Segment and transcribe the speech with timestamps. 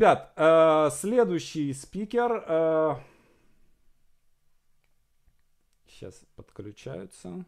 [0.00, 2.42] Ребят, э, следующий спикер.
[2.48, 2.94] Э,
[5.86, 7.44] сейчас подключаются.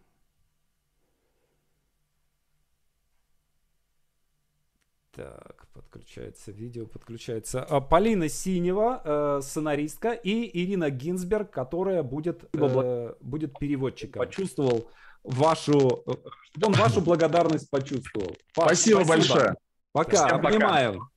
[5.13, 13.15] Так, подключается видео, подключается а, Полина Синева, э, сценаристка, и Ирина Гинзберг, которая будет, э,
[13.23, 14.21] будет переводчиком.
[14.21, 14.91] Почувствовал
[15.25, 16.05] вашу,
[16.51, 18.37] чтобы он вашу благодарность почувствовал.
[18.53, 19.07] Спасибо, спасибо.
[19.07, 19.55] большое.
[19.93, 20.93] Пока, Всем обнимаю.
[20.99, 21.12] Пока.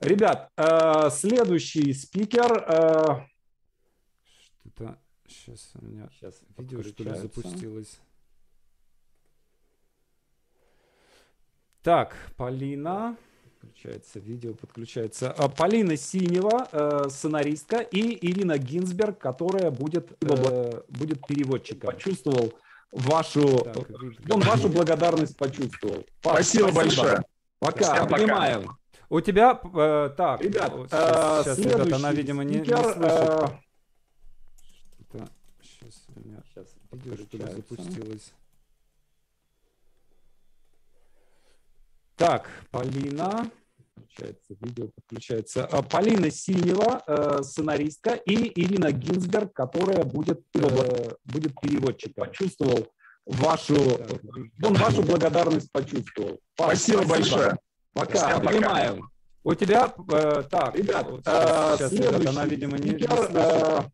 [0.00, 2.52] Ребят, э, следующий спикер.
[2.68, 3.26] Э,
[4.60, 7.98] Что-то сейчас у меня сейчас видео что ли запустилось.
[11.82, 13.16] Так, Полина.
[13.60, 15.32] Подключается видео, подключается.
[15.32, 21.92] А, Полина Синева, э, сценаристка, и Ирина Гинзберг, которая будет, э, будет переводчиком.
[21.92, 22.52] Почувствовал
[22.92, 23.76] вашу, так,
[24.30, 26.04] он вашу благодарность почувствовал.
[26.20, 26.72] Спасибо, Спасибо.
[26.72, 27.22] большое.
[27.58, 28.76] Пока, Всем обнимаем.
[29.08, 32.98] У тебя, э, так, ребят, сейчас, сейчас ребят, она, видимо, не, не слышит.
[33.02, 33.48] Э...
[35.62, 38.32] Сейчас у меня сейчас видео что ли запустилось.
[42.16, 43.50] Так, Полина.
[43.94, 45.66] Подключается видео, подключается.
[45.66, 52.26] А, Полина Синева, э, сценаристка, и Ирина Гинзберг, которая будет, э, будет переводчиком.
[52.26, 52.88] Почувствовал
[53.26, 53.76] вашу,
[54.62, 56.40] он вашу благодарность почувствовал.
[56.54, 57.06] Спасибо, Спасибо.
[57.06, 57.58] большое.
[57.96, 59.10] Пока, обнимаю.
[59.42, 63.88] У тебя, э, так, ребят, э, сейчас, ребят, она, видимо, не, не Э...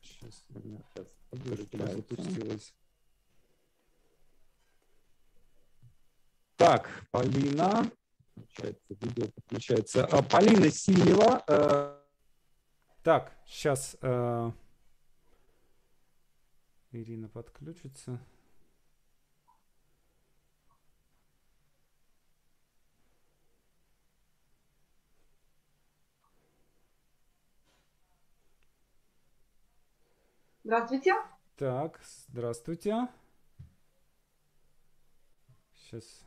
[0.00, 0.44] Сейчас,
[0.90, 1.06] сейчас,
[1.94, 2.74] запустилась.
[6.56, 7.88] Так, Полина.
[8.34, 10.04] Включается видео, подключается.
[10.06, 11.44] А, Полина Синева.
[11.46, 12.00] Э,
[13.04, 14.50] так, сейчас э,
[16.90, 18.18] Ирина подключится.
[30.72, 31.14] Здравствуйте.
[31.58, 33.08] Так, здравствуйте.
[35.74, 36.24] Сейчас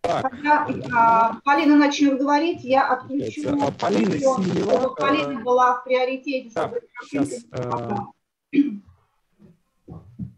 [0.00, 0.28] так.
[0.28, 3.56] Когда а, Полина начнет говорить, я отключу.
[3.62, 4.64] А Полина ее.
[4.64, 6.50] Чтобы Полина была в приоритете.
[6.52, 8.06] Так, чтобы сейчас а...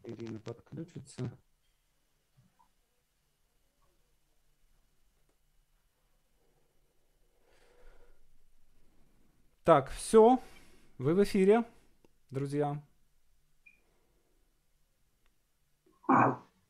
[0.04, 1.30] Ирина подключится.
[9.64, 10.38] Так, все.
[10.98, 11.64] Вы в эфире,
[12.30, 12.72] друзья.
[12.72, 12.82] А,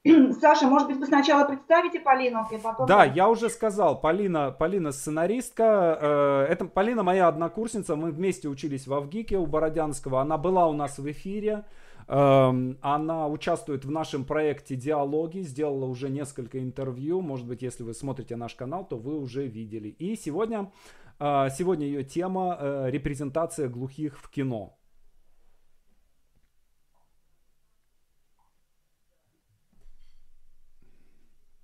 [0.41, 2.87] Саша, может быть, вы сначала представите Полину, и потом...
[2.87, 5.99] Да, я уже сказал, Полина, Полина сценаристка.
[6.00, 10.21] Э, это Полина моя однокурсница, мы вместе учились в Авгике у Бородянского.
[10.21, 11.65] Она была у нас в эфире.
[12.06, 17.20] Эм, она участвует в нашем проекте «Диалоги», сделала уже несколько интервью.
[17.20, 19.88] Может быть, если вы смотрите наш канал, то вы уже видели.
[19.88, 20.72] И сегодня,
[21.19, 24.78] э, сегодня ее тема э, «Репрезентация глухих в кино».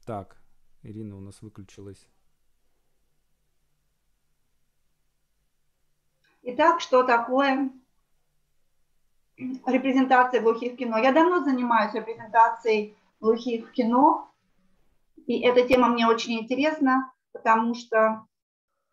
[0.04, 0.36] Так,
[0.82, 2.06] Ирина у нас выключилась.
[6.42, 7.70] Итак, что такое
[9.38, 10.98] репрезентация глухих в кино?
[10.98, 14.30] Я давно занимаюсь репрезентацией глухих в кино,
[15.26, 18.26] и эта тема мне очень интересна, потому что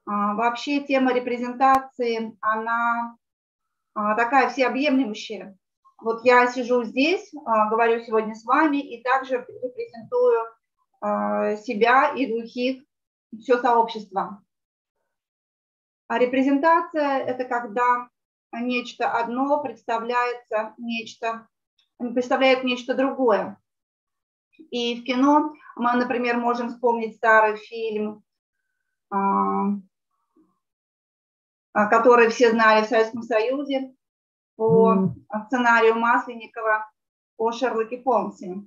[0.05, 3.17] а, вообще тема репрезентации, она
[3.93, 5.57] а, такая всеобъемлющая.
[5.97, 10.39] Вот я сижу здесь, а, говорю сегодня с вами и также репрезентую
[11.01, 12.83] себя и глухих,
[13.39, 14.43] все сообщество.
[16.07, 18.09] А репрезентация– это когда
[18.51, 21.47] нечто одно представляется нечто,
[21.97, 23.57] представляет нечто другое.
[24.69, 28.23] И в кино мы, например, можем вспомнить старый фильм,
[29.09, 29.77] а,
[31.73, 33.95] который все знали в Советском Союзе
[34.57, 36.91] по сценарию Масленникова
[37.37, 38.63] о Шерлоке Холмсе.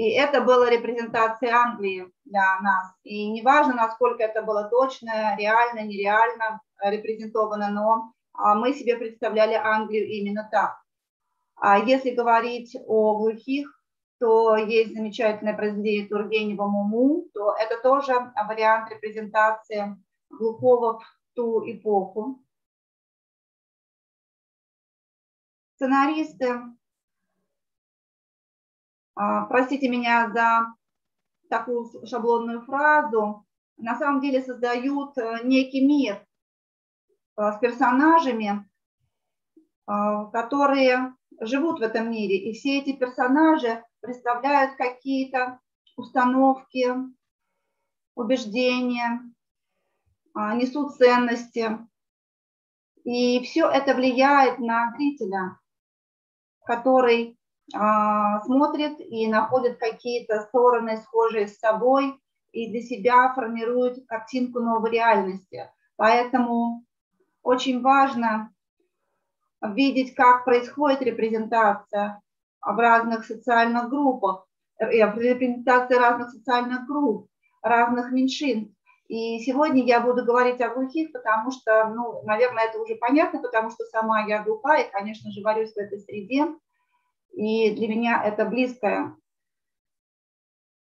[0.00, 2.90] И это была репрезентация Англии для нас.
[3.02, 10.08] И неважно, насколько это было точно, реально, нереально репрезентовано, но а, мы себе представляли Англию
[10.08, 10.80] именно так.
[11.56, 13.68] А если говорить о глухих,
[14.18, 18.14] то есть замечательное произведение Тургенева «Муму», то это тоже
[18.48, 19.98] вариант репрезентации
[20.30, 21.04] глухого в
[21.34, 22.42] ту эпоху.
[25.74, 26.58] Сценаристы
[29.48, 30.74] простите меня за
[31.48, 33.44] такую шаблонную фразу,
[33.76, 36.26] на самом деле создают э, некий мир
[37.36, 38.68] э, с персонажами,
[39.86, 39.92] э,
[40.32, 42.36] которые живут в этом мире.
[42.36, 45.60] И все эти персонажи представляют какие-то
[45.96, 46.86] установки,
[48.14, 49.22] убеждения,
[50.34, 51.78] а, несут ценности.
[53.04, 55.58] И все это влияет на зрителя,
[56.64, 57.39] который а,
[57.72, 62.20] смотрит и находит какие-то стороны, схожие с собой,
[62.52, 65.70] и для себя формирует картинку новой реальности.
[65.96, 66.84] Поэтому
[67.42, 68.52] очень важно
[69.62, 72.20] видеть, как происходит репрезентация
[72.62, 74.46] в разных социальных группах,
[74.78, 77.28] репрезентация разных социальных групп,
[77.62, 78.74] разных меньшинств.
[79.08, 83.70] И сегодня я буду говорить о глухих, потому что, ну, наверное, это уже понятно, потому
[83.70, 86.46] что сама я глухая, и, конечно же, варюсь в этой среде,
[87.32, 89.16] и для меня это близкое.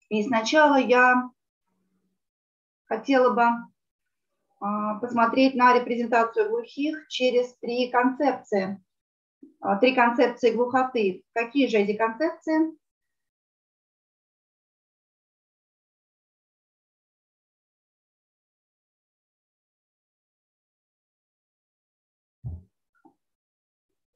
[0.09, 1.31] И сначала я
[2.87, 3.45] хотела бы
[4.61, 8.83] а, посмотреть на репрезентацию глухих через три концепции.
[9.61, 11.25] А, три концепции глухоты.
[11.33, 12.77] Какие же эти концепции?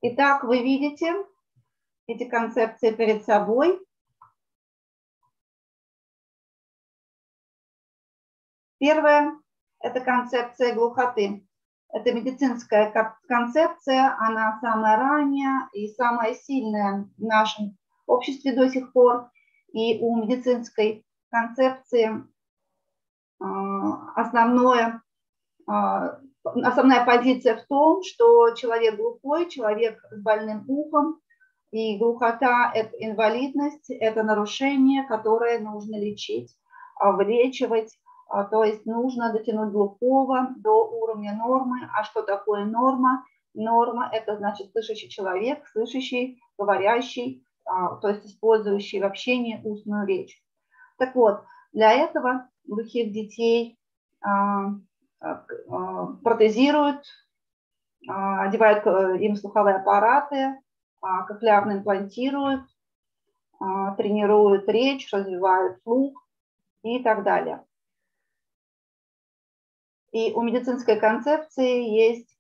[0.01, 1.13] Итак, вы видите
[2.09, 3.79] эти концепции перед собой.
[8.79, 9.39] Первое–
[9.81, 11.47] это концепция глухоты.
[11.91, 12.93] Это медицинская
[13.29, 17.77] концепция, она самая ранняя и самая сильная в нашем
[18.07, 19.31] обществе до сих пор.
[19.73, 22.25] И у медицинской концепции
[23.41, 25.03] а, основное
[25.67, 31.21] а, основная позиция в том, что человек глухой, человек с больным ухом,
[31.71, 36.57] и глухота– это инвалидность, это нарушение, которое нужно лечить,
[36.97, 37.99] а, вылечивать,
[38.29, 41.89] а, то есть нужно дотянуть глухого до уровня нормы.
[41.95, 43.25] А что такое норма?
[43.55, 50.43] Норма– это значит слышащий человек, слышащий, говорящий, а, то есть использующий в общении устную речь.
[50.97, 51.43] Так вот,
[51.73, 53.79] для этого глухих детей
[55.21, 55.35] Э,
[56.23, 57.05] протезируют,
[58.09, 60.59] а, одевают э, им слуховые аппараты, а,
[61.01, 62.63] кохлеарно имплантируют,
[63.61, 66.27] а, тренируют речь, развивают слух
[66.83, 67.65] и так далее.
[70.13, 72.35] И у медицинской концепции есть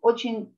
[0.00, 0.56] очень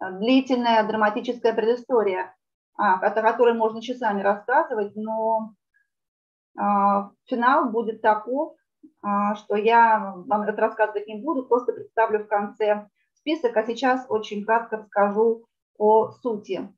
[0.00, 2.34] длительная драматическая предыстория,
[2.74, 5.54] о которой можно часами рассказывать, но
[7.26, 8.56] финал будет таков,
[9.02, 12.88] а, что я вам это рассказывать не буду, просто представлю в конце
[13.22, 15.46] список, а сейчас очень кратко расскажу
[15.78, 16.68] о сути.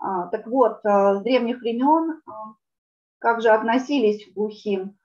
[0.00, 2.22] А, так вот, а, с древних времен
[3.18, 4.98] как же относились к глухим?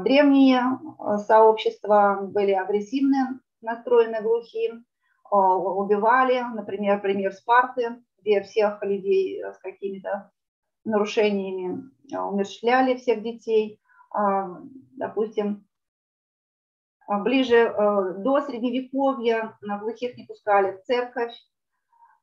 [0.00, 0.78] Древние
[1.26, 4.84] сообщества были агрессивны, настроены глухим,
[5.30, 10.30] убивали, например, пример Спарты, где всех людей с какими-то
[10.84, 13.80] нарушениями умерщвляли всех детей.
[14.92, 15.71] Допустим, а,
[17.08, 21.34] ближе э, до Средневековья глухих не пускали в церковь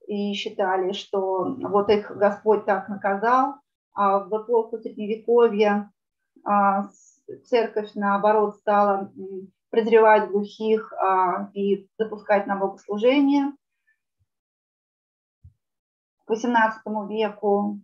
[0.07, 3.55] и считали, что вот их Господь так наказал,
[3.93, 5.91] а в эпоху Средневековья
[6.43, 6.89] а,
[7.45, 9.11] церковь, наоборот, стала
[9.69, 13.53] презревать глухих а, и допускать на богослужение.
[16.25, 17.79] К XVIII веку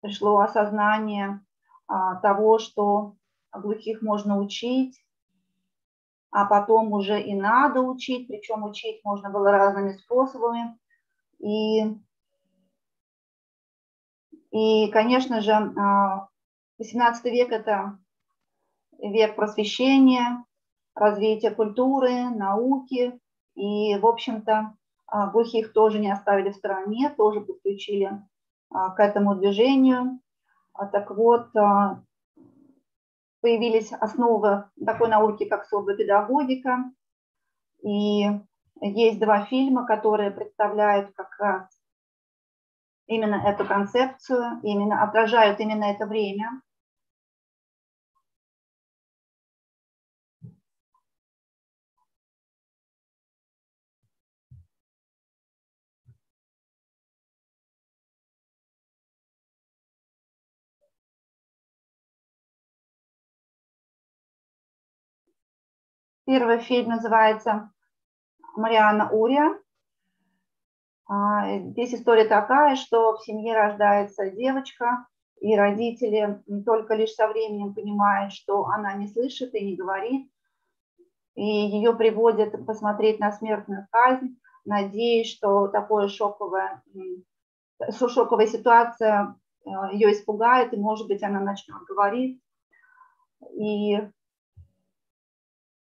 [0.00, 1.40] пришло осознание
[2.22, 3.16] того, что
[3.52, 5.04] глухих можно учить,
[6.34, 10.76] а потом уже и надо учить, причем учить можно было разными способами.
[11.38, 11.84] И,
[14.50, 18.00] и конечно же, 18 а, век– это
[18.98, 20.44] век просвещения,
[20.96, 23.16] развития культуры, науки.
[23.54, 24.74] И, в общем-то,
[25.06, 28.10] а, глухих тоже не оставили в стороне, тоже подключили
[28.70, 30.18] а, к этому движению.
[30.90, 31.50] Так вот,
[33.44, 36.90] появились основы такой науки, как сурдопедагогика.
[37.82, 38.24] И
[38.80, 41.68] есть два фильма, которые представляют как раз
[43.06, 46.62] именно эту концепцию, именно отражают именно это время.
[66.26, 67.70] Первый фильм называется
[68.56, 69.58] «Мариана Урия».
[71.06, 75.06] А, здесь история такая, что в семье рождается девочка,
[75.40, 80.30] и родители только лишь со временем понимают, что она не слышит и не говорит,
[81.34, 86.82] и ее приводят посмотреть на смертную казнь, надеясь, что такое шоковая,
[87.90, 89.36] шоковая ситуация
[89.92, 92.40] ее испугает, и, может быть, она начнет говорить.
[93.52, 93.98] И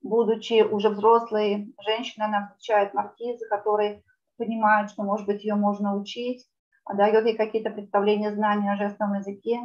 [0.03, 4.03] будучи уже взрослой женщиной, она встречает маркиза, который
[4.37, 6.45] понимает, что, может быть, ее можно учить,
[6.93, 9.59] дает ей какие-то представления, знания о жестовом языке,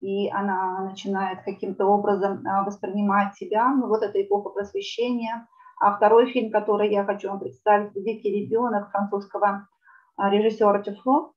[0.00, 3.68] и она начинает каким-то образом а, воспринимать себя.
[3.74, 5.48] Ну, вот это эпоха просвещения.
[5.80, 9.66] А второй фильм, который я хочу вам представить, «Дикий ребенок» французского
[10.16, 11.32] а, режиссера Тюфло.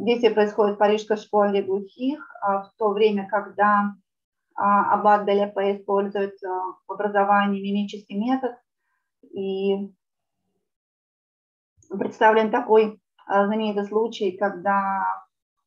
[0.00, 3.94] Действие происходит в парижской школе глухих в то время, когда
[4.54, 8.56] Аббат Деляпе использует в образовании мимический метод.
[9.32, 9.92] И
[11.90, 15.04] представлен такой знаменитый случай, когда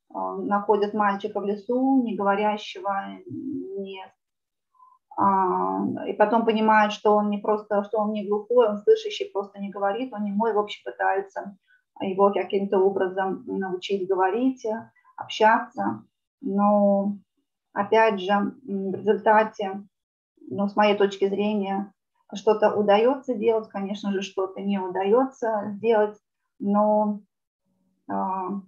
[0.10, 4.02] находят мальчика в лесу, не говорящего, не
[6.08, 9.72] и потом понимают, что он не просто, что он не глухой, он слышащий, просто не
[9.72, 11.58] говорит, он не мой, в общем, пытаются
[12.00, 14.64] его каким-то образом научить говорить,
[15.16, 16.04] общаться.
[16.42, 17.18] Но,
[17.78, 19.84] опять же, в результате,
[20.50, 21.94] ну, с моей точки зрения,
[22.34, 26.18] что-то удается делать, конечно же, что-то не удается сделать,
[26.60, 27.22] но
[28.08, 28.62] в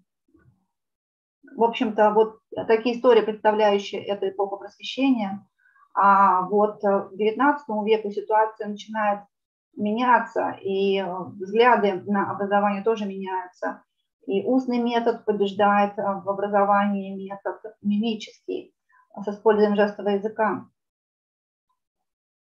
[1.64, 5.46] общем-то, вот такие истории, представляющие эту эпоху просвещения.
[5.94, 9.22] А вот в XIX веку ситуация начинает
[9.76, 11.04] меняться, и
[11.40, 13.82] взгляды на образование тоже меняются.
[14.26, 18.74] И устный метод побеждает в образовании метод мимический
[19.24, 20.68] с использованием жестового языка.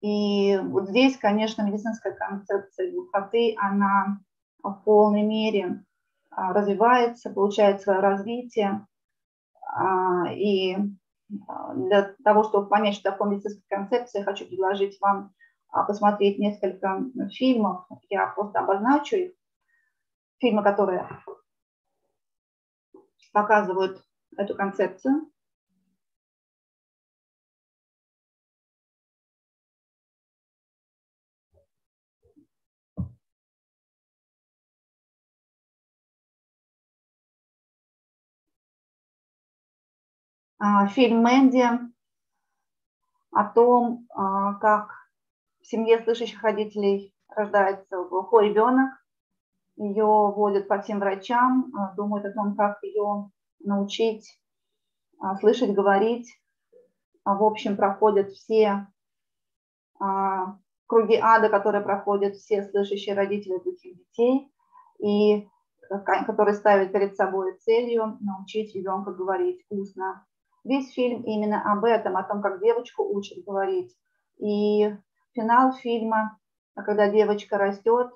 [0.00, 4.20] И вот здесь, конечно, медицинская концепция глухоты, она
[4.62, 5.84] в полной мере
[6.30, 8.86] а, развивается, получает свое развитие.
[9.62, 10.76] А, и
[11.48, 15.32] а, для того, чтобы понять, что такое медицинская концепция, хочу предложить вам
[15.68, 17.86] посмотреть несколько фильмов.
[18.08, 19.32] Я просто обозначу их.
[20.38, 21.06] Фильмы, которые
[23.32, 24.02] показывают
[24.36, 25.30] эту концепцию.
[40.88, 41.64] Фильм Мэнди
[43.32, 44.90] о том, а, как
[45.60, 48.90] в семье слышащих родителей рождается глухой ребенок.
[49.76, 54.38] Ее водят по всем врачам, а, думают о том, как ее научить
[55.40, 56.28] слышать, говорить.
[57.26, 58.86] В общем, проходят все
[60.86, 64.50] круги ада, которые проходят все слышащие родители глухих детей,
[64.98, 65.46] и
[66.26, 70.26] которые ставят перед собой целью научить ребенка говорить устно.
[70.64, 73.94] Весь фильм именно об этом, о том, как девочку учат говорить.
[74.38, 74.94] И
[75.34, 76.38] финал фильма,
[76.74, 78.12] когда девочка растет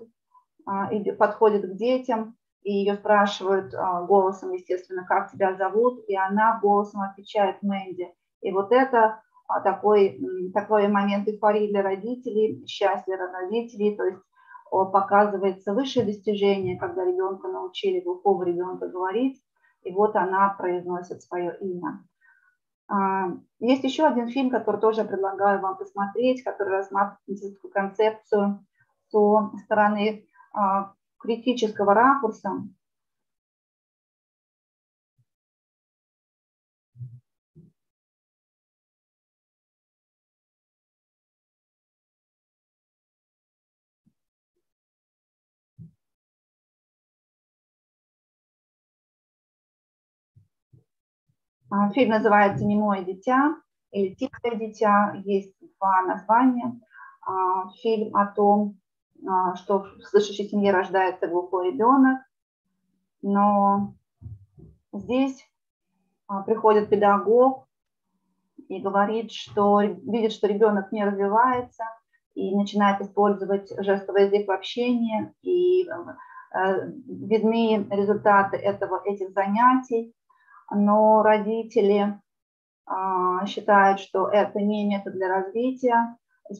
[0.66, 6.16] а, и подходит к детям, и ее спрашивают а, голосом, естественно, как тебя зовут, и
[6.16, 8.12] она голосом отвечает Мэнди.
[8.40, 10.20] И вот это а, такой,
[10.52, 14.20] такой момент эйфории для родителей, счастья родителей, то есть
[14.70, 19.40] показывается высшее достижение, когда ребенка научили, глухого ребенка говорить,
[19.82, 22.02] и вот она произносит свое имя.
[22.88, 23.28] А,
[23.60, 28.64] есть еще один фильм, который тоже предлагаю вам посмотреть, который рассматривает концепцию
[29.10, 32.50] со стороны а, критического ракурса.
[51.94, 53.56] Фильм называется «Немое дитя»
[53.90, 55.14] или «Тихое дитя».
[55.24, 56.80] Есть два названия.
[57.26, 58.78] А, фильм о том,
[59.26, 62.20] а, что в слышащей семье рождается глухой ребенок,
[63.22, 63.94] но
[64.92, 65.48] здесь
[66.46, 67.66] приходит педагог
[68.68, 71.84] и говорит, что видит, что ребенок не развивается
[72.34, 80.14] и начинает использовать жестовый язык в общении, и э, видны результаты этого, этих занятий
[80.70, 82.20] но родители
[82.86, 86.16] а, считают, что это не метод для развития,
[86.50, 86.54] э,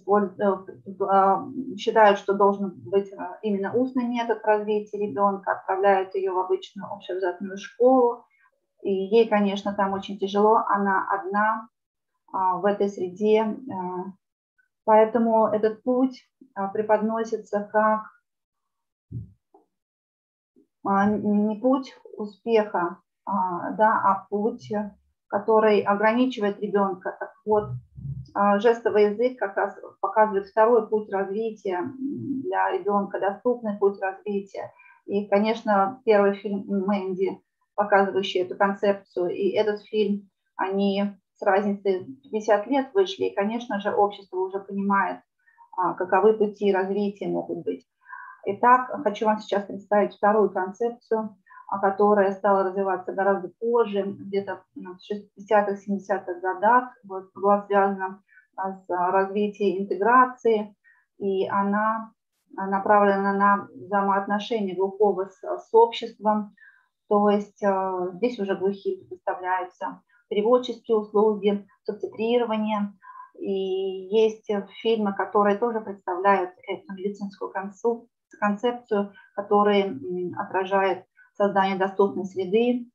[1.00, 1.46] а,
[1.76, 7.58] считают, что должен быть а, именно устный метод развития ребенка, отправляют ее в обычную общеобразовательную
[7.58, 8.24] школу,
[8.82, 11.68] и ей, конечно, там очень тяжело, она одна
[12.32, 13.56] в этой среде,
[14.84, 16.28] поэтому этот путь
[16.72, 18.02] преподносится как
[20.84, 24.70] не путь успеха, а, да, а путь,
[25.28, 27.16] который ограничивает ребенка.
[27.18, 27.70] Так вот,
[28.34, 34.72] а, жестовый язык как раз показывает второй путь развития для ребенка, доступный путь развития.
[35.06, 37.40] И, конечно, первый фильм Мэнди
[37.74, 39.30] показывающие эту концепцию.
[39.30, 41.04] И этот фильм, они
[41.34, 45.20] с разницей 50 лет вышли, и, конечно же, общество уже понимает,
[45.76, 47.86] а, каковы пути развития могут быть.
[48.46, 51.34] Итак, хочу вам сейчас представить вторую концепцию, а,
[51.80, 58.22] которая стала развиваться гораздо позже, где-то в 60-х, 70-х годах, вот, была связана
[58.56, 60.76] с развитием интеграции,
[61.18, 62.12] и она
[62.50, 66.54] направлена на взаимоотношения глухого с, с обществом,
[67.08, 72.92] то есть э, здесь уже глухие предоставляются переводческие услуги, субтитрирование,
[73.38, 74.48] и есть
[74.82, 77.52] фильмы, которые тоже представляют эту медицинскую
[78.40, 79.98] концепцию, которые
[80.38, 81.04] отражают
[81.36, 82.90] создание доступной среды.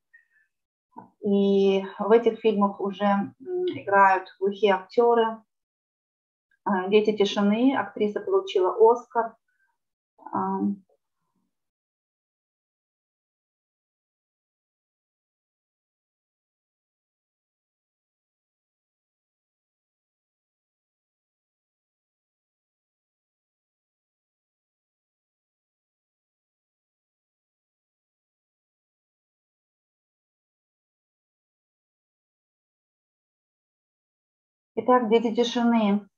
[1.22, 5.44] И в этих фильмах уже играют глухие актеры.
[6.66, 9.36] Э, «Дети тишины», актриса получила Оскар.
[34.92, 36.10] Итак, «Дети тишины»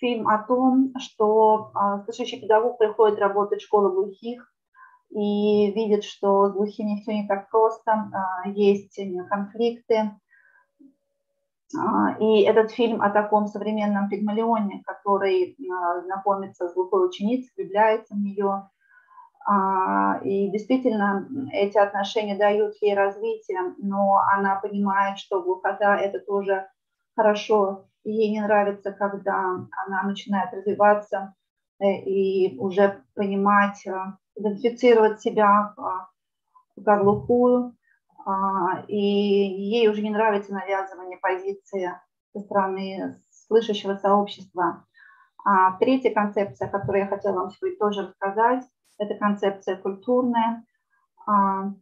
[0.00, 4.50] фильм о том, что а, слышащий педагог приходит работать в школу глухих
[5.10, 10.10] и видит, что с глухими все не так просто, а, есть конфликты.
[11.78, 15.54] А, и этот фильм о таком современном пигмалионе, который
[16.04, 18.70] знакомится с глухой ученицей, влюбляется в нее.
[20.24, 26.68] И действительно, эти отношения дают ей развитие, но она понимает, что глухота– это тоже
[27.14, 31.34] хорошо, ей не нравится, когда она начинает развиваться
[31.80, 33.92] э, и уже понимать, э,
[34.36, 36.08] идентифицировать себя а,
[36.84, 37.76] как глухую,
[38.24, 41.92] а, и ей уже не нравится навязывание позиции
[42.32, 44.86] со стороны слышащего сообщества.
[45.44, 48.64] А третья концепция, которую я хотела вам сегодня тоже рассказать,
[48.98, 50.64] это концепция культурная,
[51.26, 51.72] а,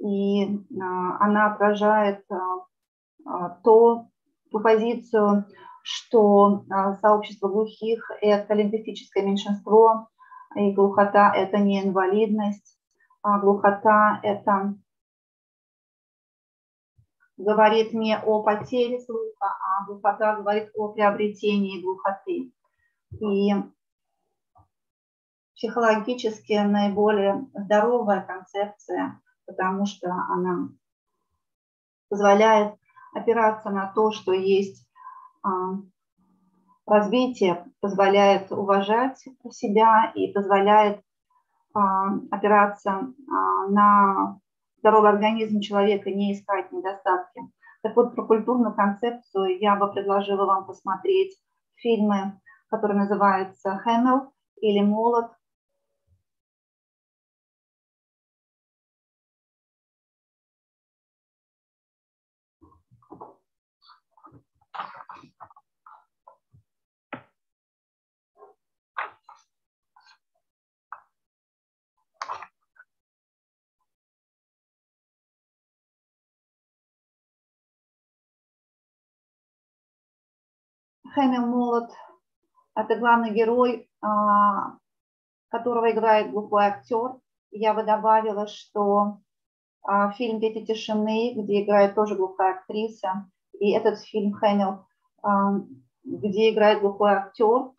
[0.00, 2.24] и она отражает
[3.64, 4.06] то,
[4.50, 5.46] позицию,
[5.82, 10.08] что а, сообщество глухих– это лингвистическое меньшинство,
[10.56, 12.78] и глухота– это не инвалидность,
[13.22, 14.74] а глухота– это
[17.38, 22.52] говорит не о потере слуха, а глухота говорит о приобретении глухоты.
[23.20, 23.54] И
[25.54, 30.68] психологически наиболее здоровая концепция, потому что она
[32.08, 32.74] позволяет
[33.18, 34.86] опираться на то, что есть
[35.42, 35.50] а,
[36.86, 41.02] развитие, позволяет уважать себя и позволяет
[41.74, 44.40] а, опираться а, на
[44.78, 47.40] здоровый организм человека, не искать недостатки.
[47.82, 51.36] Так вот, про культурную концепцию я бы предложила вам посмотреть
[51.76, 55.30] фильмы, которые называются «Хэмел» или «Молот»,
[81.18, 81.90] Хэмил Молот–
[82.76, 84.76] это главный герой, а,
[85.48, 87.16] которого играет глухой актер.
[87.50, 89.18] Я бы добавила, что
[89.82, 93.28] а, фильм «Дети тишины», где играет тоже глухая актриса,
[93.58, 94.86] и этот фильм «Хэмил»,
[95.24, 95.54] а,
[96.04, 97.72] где играет глухой актер,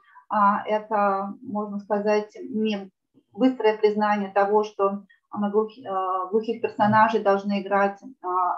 [0.67, 2.91] это, можно сказать, не
[3.31, 7.99] быстрое признание того, что глухих, персонажей должны играть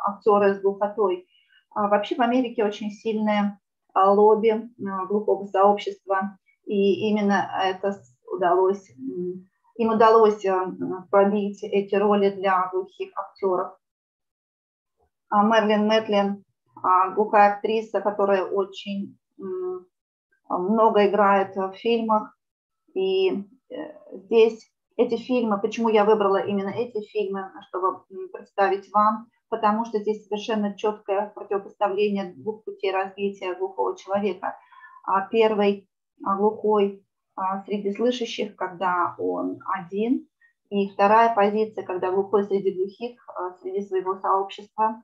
[0.06, 1.28] актеры с глухотой.
[1.74, 3.61] Вообще в Америке очень сильная
[3.95, 4.69] лобби
[5.08, 7.93] глухого сообщества, и именно это
[8.32, 8.89] удалось,
[9.75, 10.54] им удалось э,
[11.10, 13.77] пробить эти роли для глухих актеров.
[15.30, 16.43] А Мерлин Мэтлин,
[16.84, 19.17] а, глухая актриса, которая очень
[20.49, 22.38] много играет в фильмах,
[22.93, 23.43] и э,
[24.13, 30.24] здесь эти фильмы, почему я выбрала именно эти фильмы, чтобы представить вам, потому что здесь
[30.24, 34.58] совершенно четкое противопоставление двух путей развития глухого человека.
[35.04, 35.90] А первый
[36.24, 40.26] а, глухой а, среди слышащих, когда он один,
[40.70, 43.20] и вторая позиция, когда глухой среди глухих,
[43.62, 45.04] среди своего сообщества,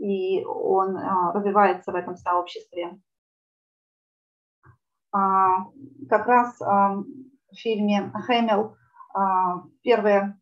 [0.00, 3.00] и он развивается в этом сообществе.
[5.12, 7.04] Как раз в
[7.54, 8.76] фильме «Хэмилл»
[9.82, 10.40] первая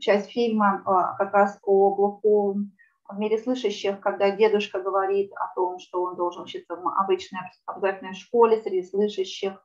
[0.00, 0.82] часть фильма
[1.18, 2.72] как раз о глухом
[3.08, 8.14] в мире слышащих, когда дедушка говорит о том, что он должен учиться в обычной обязательной
[8.14, 9.64] школе среди слышащих,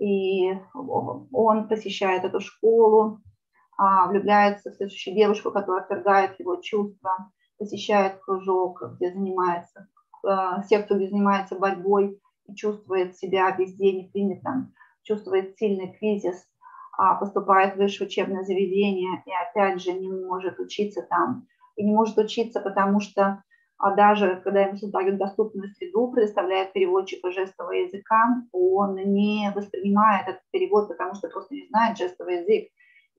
[0.00, 3.20] и он посещает эту школу,
[3.76, 9.88] а, влюбляется в следующую девушку, которая отвергает его чувства, посещает кружок, где занимается,
[10.22, 16.49] а, секцию, где занимается борьбой и чувствует себя везде непринятым, чувствует сильный кризис, а,
[17.18, 22.18] поступает в высшее учебное заведение и опять же не может учиться там, и не может
[22.18, 23.42] учиться, потому что
[23.80, 30.42] а даже когда ему создают доступную среду, предоставляет переводчика жестового языка, он не воспринимает этот
[30.50, 32.68] перевод, потому что просто не знает жестовый язык,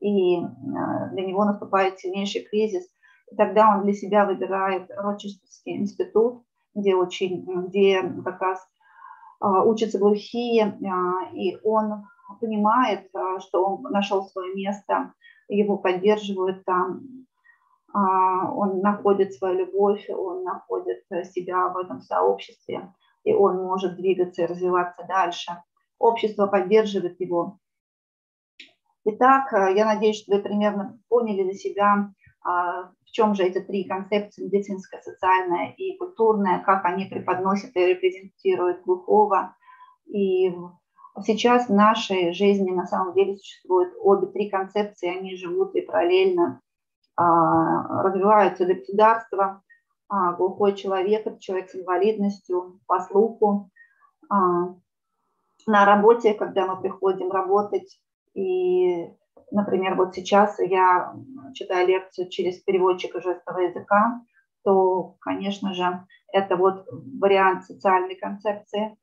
[0.01, 2.83] и а, для него наступает сильнейший кризис.
[3.31, 6.43] И тогда он для себя выбирает Рочестерский институт,
[6.75, 8.59] где, очень, где как раз
[9.39, 10.77] а, учатся глухие,
[11.33, 12.05] и он
[12.39, 15.13] понимает, что он нашел свое место,
[15.47, 17.01] его поддерживают там,
[17.93, 24.43] а, он находит свою любовь, он находит себя в этом сообществе, и он может двигаться
[24.43, 25.51] и развиваться дальше.
[25.99, 27.59] Общество поддерживает его.
[29.03, 32.13] Итак, э, я надеюсь, что вы примерно поняли для себя,
[32.43, 37.85] а, в чем же эти три концепции, медицинская, социальная и культурная, как они преподносят и
[37.85, 39.55] репрезентируют глухого.
[40.05, 40.49] И
[41.23, 46.61] сейчас в нашей жизни на самом деле существуют обе три концепции, они живут и параллельно
[47.15, 49.61] а, развиваются для государства,
[50.07, 53.69] а, глухой человек, это человек с инвалидностью по слуху.
[54.29, 54.75] А,
[55.67, 57.99] на работе, когда мы приходим работать,
[58.33, 59.13] и,
[59.51, 61.13] например, вот сейчас я
[61.53, 64.21] читаю лекцию через переводчика жестового языка,
[64.63, 66.87] то, конечно же, это вот
[67.19, 68.97] вариант социальной концепции,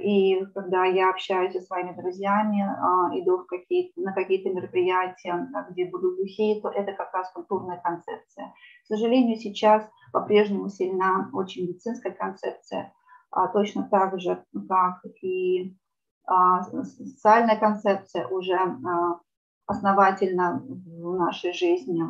[0.00, 5.88] и когда я общаюсь со своими друзьями, а, иду в какие на какие-то мероприятия, где
[5.88, 8.52] будут глухие, то это как раз культурная концепция.
[8.84, 12.92] К сожалению, сейчас по-прежнему сильна очень медицинская концепция,
[13.30, 15.76] а, точно так же, как и
[16.26, 18.58] социальная концепция уже
[19.66, 22.02] основательно в нашей жизни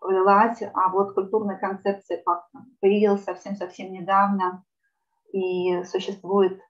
[0.00, 2.22] влилась, а вот культурная концепция
[2.80, 4.64] появилась совсем-совсем недавно,
[5.34, 6.60] и существует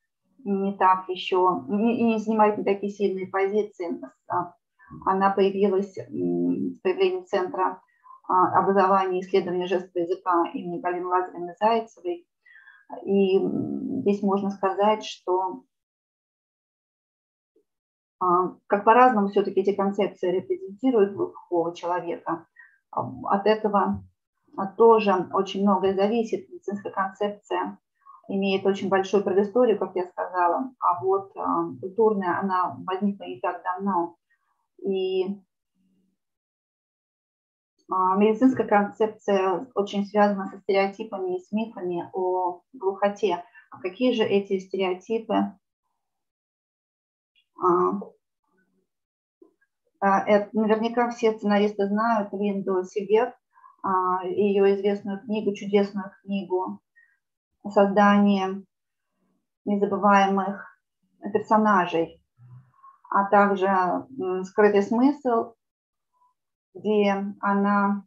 [0.42, 4.00] не так еще, и не занимает не такие сильные позиции.
[5.04, 7.82] Она появилась с появлением Центра
[8.26, 12.26] а, образования и исследования жестового языка имени Галины Лазаревны Зайцевой.
[13.04, 13.38] И
[14.00, 15.64] здесь можно сказать, что
[18.20, 22.46] а, как по-разному все-таки эти концепции репрезентируют глухого человека.
[22.90, 24.04] От этого
[24.78, 26.48] тоже очень многое зависит.
[26.48, 27.78] Медицинская концепция
[28.28, 31.40] имеет очень большую предысторию, как я сказала, а вот э,
[31.80, 34.16] культурная, она возникла не так давно.
[34.82, 35.34] И э,
[37.88, 43.44] медицинская концепция очень связана со стереотипами и с мифами о глухоте.
[43.70, 45.58] А какие же эти стереотипы?
[50.00, 53.34] Это, наверняка все сценаристы знают Линду Сигер,
[54.24, 56.82] ее известную книгу, чудесную книгу
[57.70, 58.64] создание
[59.64, 60.78] незабываемых
[61.32, 62.22] персонажей,
[63.10, 64.06] а также
[64.44, 65.54] скрытый смысл,
[66.74, 68.04] где она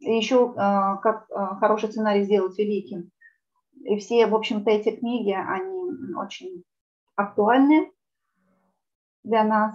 [0.00, 3.10] еще а, как а, хороший сценарий сделать великим.
[3.84, 6.64] И все, в общем-то, эти книги, они очень
[7.16, 7.92] актуальны
[9.24, 9.74] для нас.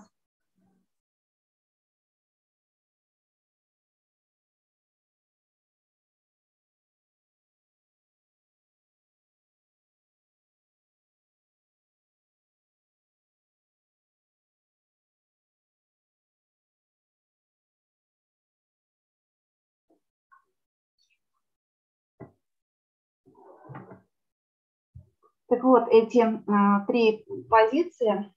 [25.49, 28.32] Так вот, эти а, три позиции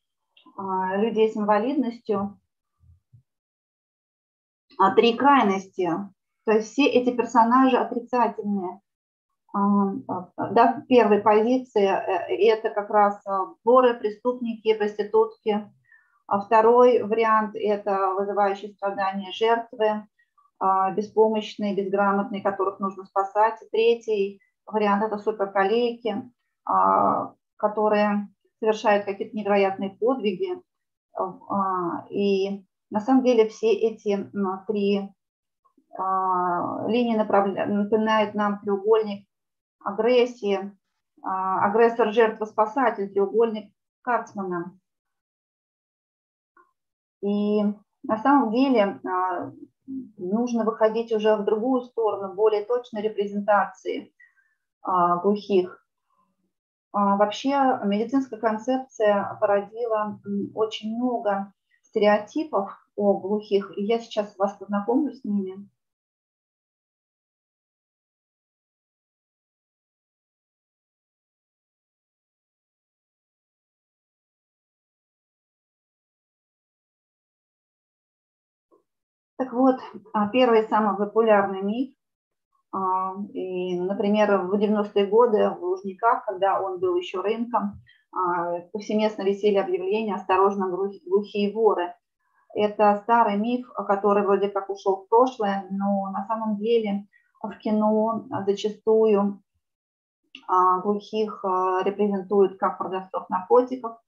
[0.57, 2.39] а, людей с инвалидностью,
[4.79, 5.89] а, три крайности,
[6.45, 8.81] то есть все эти персонажи отрицательные.
[9.55, 13.25] Да, в первой позиции э, это как раз
[13.65, 15.73] воры, преступники, проститутки.
[16.27, 20.07] А второй вариант– это вызывающие страдания жертвы,
[20.95, 23.59] беспомощные, безграмотные, которых нужно спасать.
[23.73, 26.36] Третий вариант– это суперколлеги, а,
[27.57, 30.61] которые совершают какие-то невероятные подвиги.
[31.15, 34.31] А, и на самом деле все эти
[34.67, 35.13] три
[35.99, 39.27] а, линии напоминают нам треугольник
[39.83, 40.77] агрессии,
[41.23, 44.79] агрессор, жертва, спасатель, треугольник Карцмана.
[47.23, 47.63] И
[48.03, 49.01] на самом деле
[50.17, 54.13] нужно выходить уже в другую сторону, более точной репрезентации
[55.23, 55.86] глухих.
[56.99, 57.51] Вообще
[57.85, 60.19] медицинская концепция породила
[60.55, 65.69] очень много стереотипов о глухих, и я сейчас вас познакомлю с ними.
[79.37, 79.77] Так вот,
[80.15, 82.06] а, первый самый популярный миф, а,
[83.33, 89.57] и, например, в 90-е годы в Лужниках, когда он был еще рынком, а, повсеместно висели
[89.57, 91.95] объявления «Осторожно, глухие воры».
[92.55, 97.07] Это старый миф, который вроде как ушел в прошлое, но на самом деле
[97.43, 99.43] в кино зачастую
[100.83, 101.45] глухих
[101.85, 103.99] репрезентуют как продавцов наркотиков,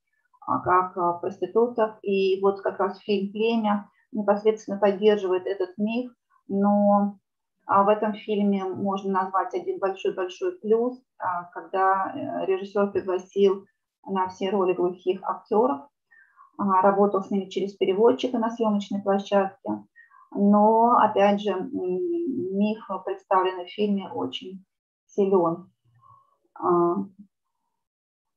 [0.64, 1.96] как проститутов.
[2.02, 6.10] И вот как раз фильм «Племя» непосредственно поддерживает этот миф,
[6.48, 7.27] но а,
[7.68, 13.66] в этом фильме можно назвать один большой-большой плюс, а, когда э, режиссер пригласил
[14.06, 15.82] на все роли глухих актеров,
[16.56, 19.84] а, работал с ними через переводчика на съемочной площадке,
[20.30, 24.64] но, опять же, миф, представленный в фильме, очень
[25.06, 25.70] силен.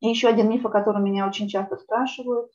[0.01, 2.51] И еще один миф, о котором меня очень часто спрашивают,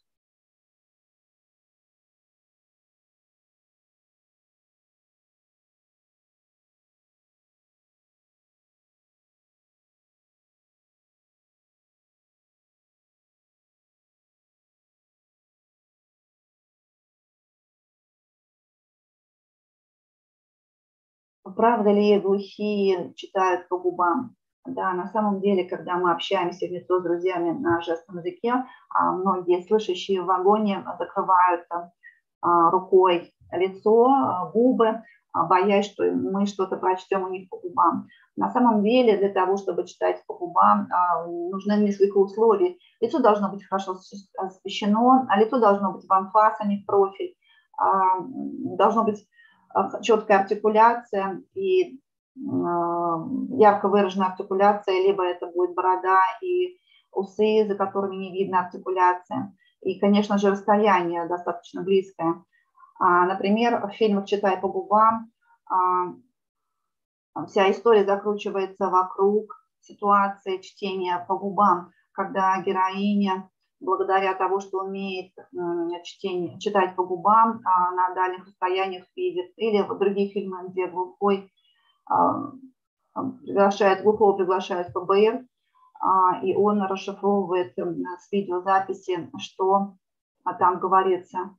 [21.56, 24.36] правда ли глухие читают по губам?
[24.66, 29.12] Да, на самом деле, когда мы общаемся в метро с друзьями на жестом языке, а,
[29.12, 31.62] многие слышащие в вагоне закрывают
[32.40, 38.08] а, рукой лицо, а, губы, боясь, что мы что-то прочтем у них по губам.
[38.36, 40.88] На самом деле, для того, чтобы читать по губам,
[41.50, 42.78] нужны несколько условий.
[43.00, 43.96] Лицо должно быть хорошо
[44.38, 47.34] освещено, а лицо должно быть в анфас, а не в профиль.
[48.78, 49.26] Должно быть
[50.02, 52.00] четкая артикуляция и
[52.36, 53.16] а,
[53.50, 56.78] ярко выраженная артикуляция, либо это будет борода и
[57.12, 59.54] усы, за которыми не видно артикуляция.
[59.80, 62.44] И, конечно же, расстояние достаточно близкое.
[62.98, 65.30] А, например, в фильмах «Читай по губам»
[65.66, 66.14] а,
[67.46, 73.48] вся история закручивается вокруг ситуации чтения по губам, когда героиня
[73.80, 75.32] благодаря тому, что умеет
[76.04, 81.50] чтение, читать по губам а на дальних расстояниях видит, или в другие фильмы, где глухой
[82.08, 82.52] а,
[83.14, 85.46] приглашает, глухого приглашает ФБР,
[86.00, 89.94] а, и он расшифровывает с видеозаписи, что
[90.58, 91.56] там говорится,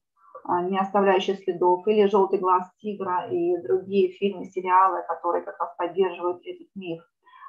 [0.47, 6.41] не оставляющий следов, или «Желтый глаз тигра» и другие фильмы, сериалы, которые как раз поддерживают
[6.45, 7.03] этот миф.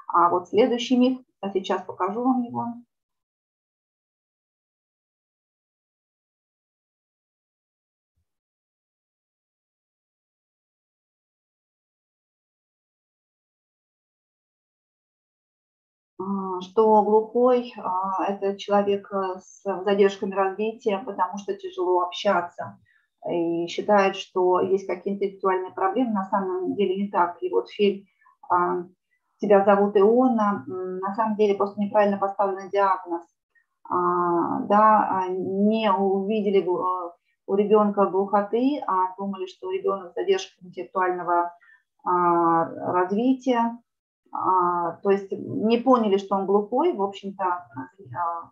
[0.09, 2.65] А вот следующий миф, я сейчас покажу вам его.
[16.63, 22.79] Что глухой а,– это человек э, с задержками развития, потому что тяжело общаться.
[23.29, 26.13] И считает, что есть какие-то интеллектуальные проблемы.
[26.13, 27.37] На самом деле не так.
[27.43, 28.05] И вот фильм
[28.51, 28.85] а,
[29.41, 33.25] «Тебя зовут Иона» на самом деле просто неправильно поставленный диагноз.
[33.91, 37.11] А, да, не увидели э,
[37.47, 41.53] у ребенка глухоты, а думали, что у ребенка задержка интеллектуального
[42.05, 43.77] развития,
[44.31, 48.51] то есть не поняли, что он глухой, в общем-то, а,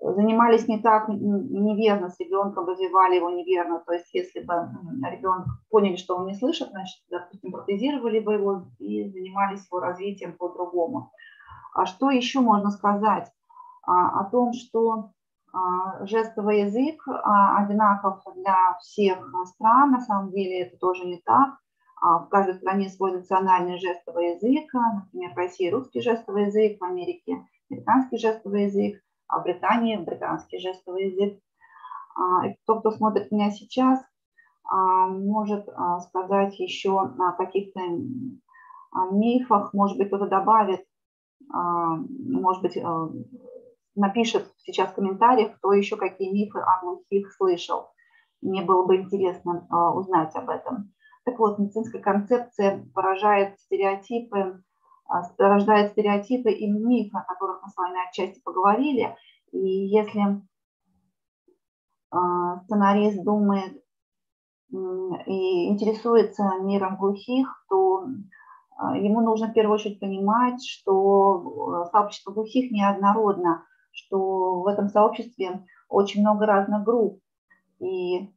[0.00, 3.82] занимались не так неверно с ребенком, развивали его неверно.
[3.86, 4.70] То есть если бы
[5.10, 10.36] ребенок поняли, что он не слышит, значит, допустим, протезировали бы его и занимались его развитием
[10.36, 11.12] по-другому.
[11.74, 13.30] А что еще можно сказать?
[13.82, 15.10] А, о том, что
[16.02, 21.58] жестовый язык одинаков для всех стран, на самом деле это тоже не так.
[22.00, 26.84] А, в каждой стране свой национальный жестовый язык, например, в России русский жестовый язык, в
[26.84, 31.38] Америке американский жестовый язык, а в Британии британский жестовый язык.
[32.16, 34.02] А, и кто, кто смотрит меня сейчас,
[34.64, 35.68] а, может
[36.08, 37.80] сказать еще о каких-то
[39.12, 40.84] мифах, может быть, кто-то добавит,
[41.48, 42.76] может быть,
[43.94, 47.90] напишет сейчас в комментариях, кто еще какие мифы о глухих слышал.
[48.40, 50.92] Мне было бы интересно узнать об этом.
[51.30, 54.64] Так вот, медицинская концепция поражает стереотипы,
[55.06, 59.14] а, рождает стереотипы и мифы, о которых мы с вами отчасти поговорили.
[59.52, 60.42] И если
[62.10, 63.80] а, сценарист думает,
[64.72, 68.06] и интересуется миром глухих, то
[68.76, 74.88] а, ему нужно в первую очередь понимать, что э, сообщество глухих неоднородно, что в этом
[74.88, 77.20] сообществе очень много разных групп.
[77.78, 78.32] И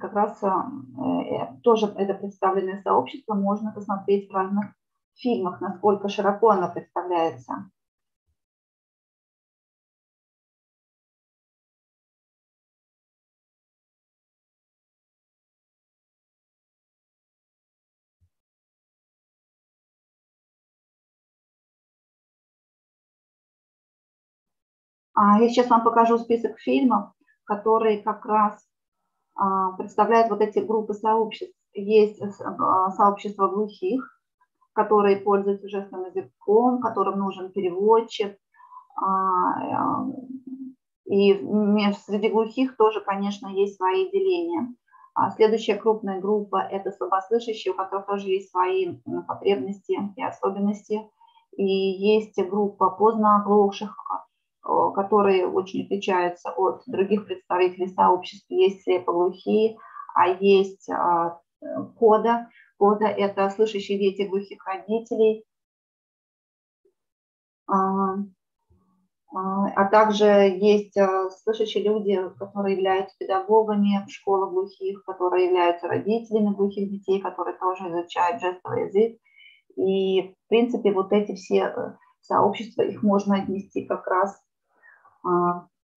[0.00, 4.66] как раз а, э, тоже это представленное сообщество можно посмотреть в разных
[5.14, 7.70] фильмах, насколько широко оно представляется.
[25.14, 27.12] А, я сейчас вам покажу список фильмов,
[27.44, 28.64] которые как раз
[29.76, 31.54] представляют вот эти группы сообществ.
[31.72, 34.20] Есть а, сообщество глухих,
[34.72, 38.36] которые пользуются жестовым языком, которым нужен переводчик.
[41.04, 41.32] И
[42.04, 44.74] среди глухих тоже, конечно, есть свои деления.
[45.36, 51.08] Следующая крупная группа– это слабослышащие, у которых тоже есть свои потребности и особенности.
[51.56, 54.27] И есть группа поздно оглохших, Э,
[54.94, 58.54] которые очень отличаются от других представителей сообщества.
[58.54, 59.78] Есть слепоглухие,
[60.14, 61.40] а есть а,
[61.98, 62.48] кода.
[62.76, 65.44] Кода– это слышащие дети глухих родителей.
[67.66, 68.14] А,
[69.34, 70.96] а, а также есть
[71.42, 77.88] слышащие люди, которые являются педагогами в школах глухих, которые являются родителями глухих детей, которые тоже
[77.88, 79.18] изучают жестовый язык.
[79.76, 84.36] И, в принципе, вот эти все э, сообщества, их можно отнести как раз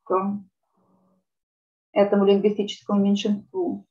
[0.04, 0.40] к
[1.94, 3.86] этому лингвистическому меньшинству.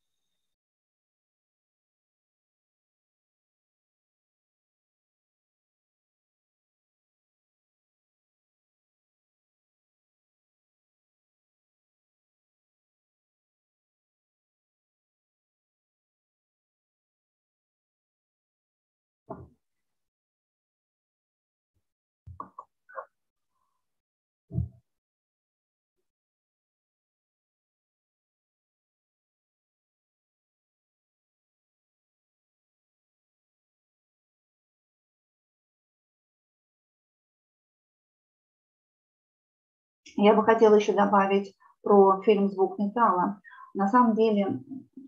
[40.22, 43.40] Я бы хотела еще добавить про фильм «Звук металла».
[43.72, 44.62] На самом деле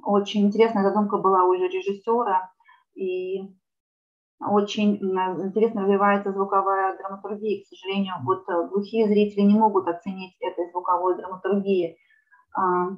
[0.05, 2.51] очень интересная задумка была у режиссера,
[2.95, 3.43] и
[4.41, 7.63] очень интересно развивается звуковая драматургия.
[7.63, 11.99] К сожалению, вот э, глухие зрители не могут оценить этой звуковой драматургии.
[12.57, 12.97] А,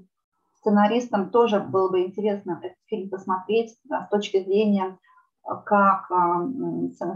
[0.55, 4.99] сценаристам тоже было бы интересно этот фильм посмотреть с точки зрения,
[5.43, 6.47] как а,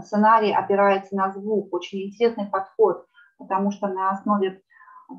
[0.01, 1.73] сценарий опирается на звук.
[1.73, 3.05] Очень интересный подход,
[3.37, 4.61] потому что на основе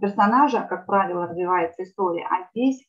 [0.01, 2.87] персонажа, как правило, развивается история, а здесь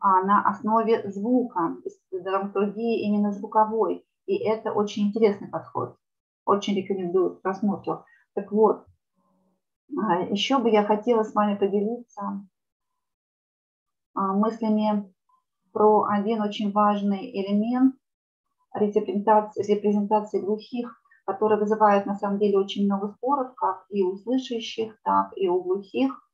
[0.00, 1.76] а, на основе звука,
[2.10, 4.04] драматургии именно звуковой.
[4.26, 5.96] И это очень интересный подход.
[6.44, 8.04] Очень рекомендую к просмотру.
[8.34, 8.86] Так вот,
[9.96, 12.46] а, еще бы я хотела с вами поделиться
[14.14, 15.12] а, мыслями
[15.72, 17.94] про один очень важный элемент
[18.74, 25.00] репрезентации, репрезентации глухих, который вызывает на самом деле очень много споров, как и у слышащих,
[25.02, 26.29] так и у глухих.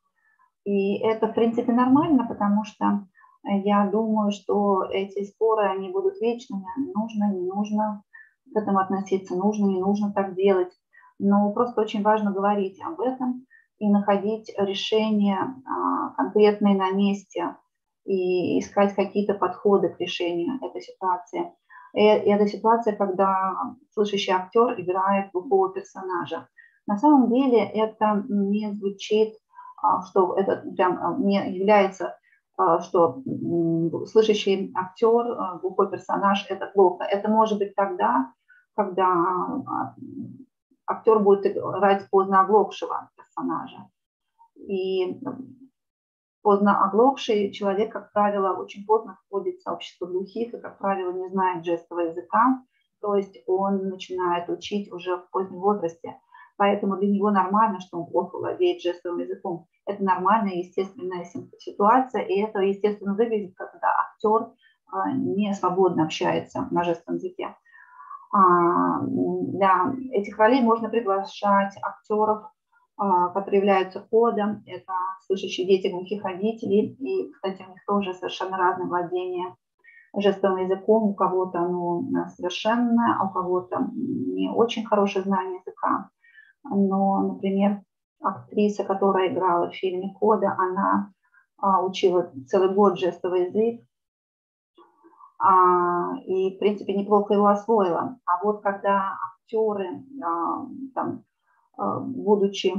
[0.67, 3.07] И это, в принципе, нормально, потому что
[3.45, 6.67] я думаю, что эти споры, они будут вечными.
[6.93, 8.03] Нужно, не нужно
[8.53, 10.73] к этому относиться, нужно, не нужно так делать.
[11.21, 13.47] Но просто очень важно говорить об этом
[13.79, 17.57] и находить решения а, конкретные на месте
[18.05, 21.53] и искать какие-то подходы к решению этой ситуации.
[21.95, 23.55] И это ситуация, когда
[23.93, 26.49] слышащий актер играет глухого персонажа.
[26.89, 29.35] На самом деле это не звучит
[30.09, 32.19] что это прям а, не является,
[32.57, 33.23] а, что
[34.07, 37.05] слышащий актер, глухой персонаж– это плохо.
[37.05, 38.33] Это может быть тогда,
[38.75, 39.07] когда
[40.87, 43.89] актер будет играть поздно оглохшего персонажа.
[44.55, 45.21] И
[46.43, 51.29] поздно оглохший человек, как правило, очень поздно входит в сообщество глухих и, как правило, не
[51.29, 52.63] знает жестового языка,
[53.01, 56.19] то есть он начинает учить уже в позднем возрасте
[56.57, 59.67] поэтому для него нормально, что он плохо владеет жестовым языком.
[59.85, 61.25] Это нормальная, естественная
[61.59, 64.53] ситуация, и это, естественно, выглядит, когда актер
[64.91, 67.55] а, не свободно общается на жестовом языке.
[68.33, 72.45] А, для этих ролей можно приглашать актеров,
[72.97, 74.63] а, которые являются кодом.
[74.67, 74.93] Это
[75.27, 76.97] слышащие дети глухих родителей.
[76.99, 79.55] И, кстати, у них тоже совершенно разное владение
[80.17, 81.05] жестовым языком.
[81.05, 82.05] У кого-то оно
[82.37, 86.11] совершенное, а у кого-то не очень хорошее знание языка
[86.71, 87.83] но, например,
[88.21, 91.13] актриса, которая играла в фильме «Кода», она
[91.59, 93.87] а, учила целый год жестовый язык,
[95.39, 98.19] а, и, в принципе, неплохо его освоила.
[98.25, 101.25] А вот когда актеры, а, там,
[101.77, 102.73] а, будучи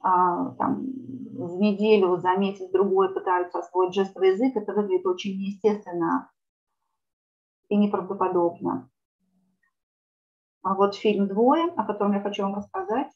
[0.00, 6.30] а, там, в неделю, за месяц, другой пытаются освоить жестовый язык, это выглядит очень неестественно
[7.68, 8.90] и неправдоподобно.
[10.62, 13.08] А вот фильм «Двое», о котором я хочу вам рассказать,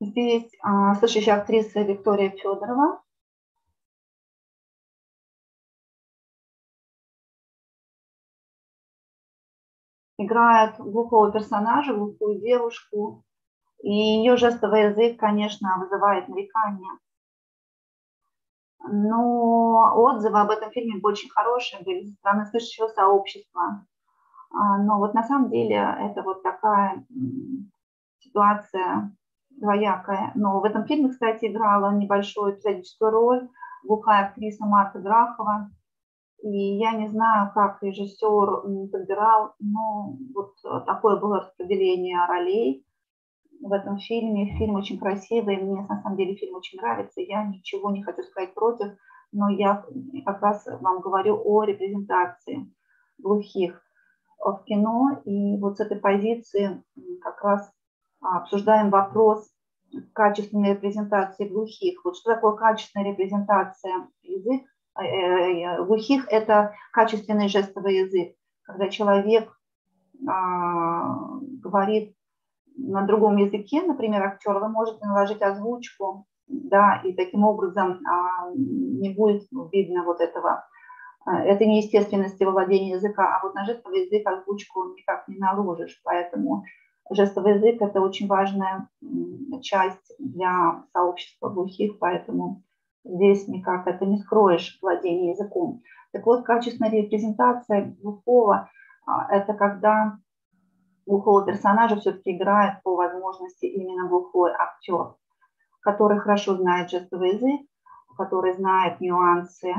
[0.00, 3.02] Здесь а, слышащая актриса Виктория Федорова.
[10.18, 13.24] Играет глухого персонажа, глухую девушку.
[13.82, 16.98] И ее жестовый язык, конечно, вызывает нарекания.
[18.86, 23.86] Но отзывы об этом фильме очень хорошие были со стороны слышащего сообщества.
[24.50, 27.06] А, но вот на самом деле это вот такая
[28.20, 29.14] ситуация
[29.56, 30.32] двоякая.
[30.34, 33.48] Но в этом фильме, кстати, играла небольшую эпизодическую роль
[33.84, 35.70] глухая актриса Марта Грахова.
[36.42, 42.84] И я не знаю, как режиссер подбирал, но вот такое было распределение ролей
[43.62, 44.58] в этом фильме.
[44.58, 48.52] Фильм очень красивый, мне на самом деле фильм очень нравится, я ничего не хочу сказать
[48.52, 48.88] против,
[49.32, 49.84] но я
[50.26, 52.70] как раз вам говорю о репрезентации
[53.18, 53.80] глухих
[54.38, 56.82] в кино, и вот с этой позиции
[57.22, 57.72] как раз
[58.24, 59.48] обсуждаем вопрос
[60.12, 62.04] качественной репрезентации глухих.
[62.04, 64.62] Вот что такое качественная репрезентация язык?
[64.96, 69.50] Э, э, глухих– это качественный жестовый язык, когда человек
[70.28, 72.14] а, говорит
[72.76, 79.10] на другом языке, например, актер, вы можете наложить озвучку, да, и таким образом а, не
[79.10, 80.64] будет видно вот этого,
[81.24, 86.64] а, этой неестественности владения языка, а вот на жестовый язык озвучку никак не наложишь, поэтому
[87.10, 88.88] Жестовый язык– это очень важная
[89.60, 92.62] часть для сообщества глухих, поэтому
[93.04, 95.82] здесь никак это не скроешь, владение языком.
[96.12, 98.70] Так вот, качественная репрезентация глухого
[99.06, 100.18] а,– это когда
[101.06, 105.16] глухого персонажа все-таки играет по возможности именно глухой актер,
[105.80, 107.60] который хорошо знает жестовый язык,
[108.16, 109.74] который знает нюансы,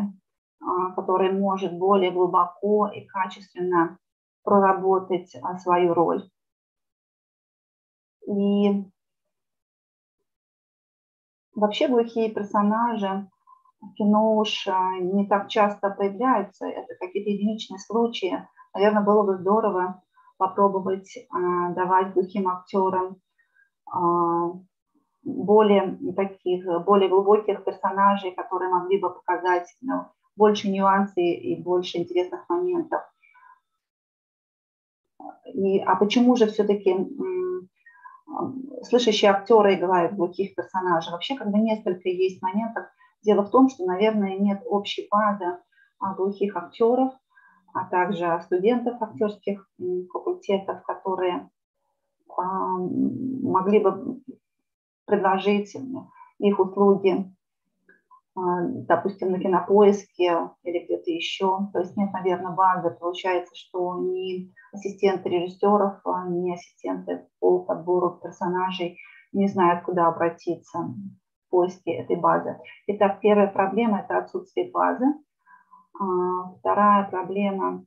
[0.61, 3.97] а, который может более глубоко и качественно
[4.43, 6.29] проработать а, свою роль.
[8.27, 8.83] И
[11.53, 13.27] вообще глухие персонажи
[13.81, 16.65] в кино уж а, не так часто появляются.
[16.65, 18.47] Это какие-то единичные случаи.
[18.73, 20.01] Наверное, было бы здорово
[20.37, 23.17] попробовать а, давать глухим актерам
[23.91, 24.51] а,
[25.23, 30.05] более таких, более глубоких персонажей, которые могли бы показать ну,
[30.35, 33.01] больше нюансов и больше интересных моментов.
[35.45, 36.93] И, а почему же все-таки
[38.83, 41.11] слышащие актеры играют глухих персонажей.
[41.11, 42.85] Вообще как бы несколько есть моментов.
[43.23, 45.57] Дело в том, что, наверное, нет общей базы
[46.17, 47.13] глухих актеров,
[47.73, 49.67] а также студентов актерских
[50.11, 51.49] факультетов, которые
[52.37, 54.21] могли бы
[55.05, 55.75] предложить
[56.39, 57.44] их услуги а,
[58.35, 61.69] допустим, на кинопоиске или где-то еще.
[61.71, 62.91] То есть нет, наверное, базы.
[62.91, 68.97] Получается, что ни ассистенты режиссеров, а, ни ассистенты по подбору персонажей
[69.31, 72.59] не знают, куда обратиться в поиске этой базы.
[72.87, 75.05] Итак, первая проблема– это отсутствие базы.
[75.97, 77.85] А, вторая проблема,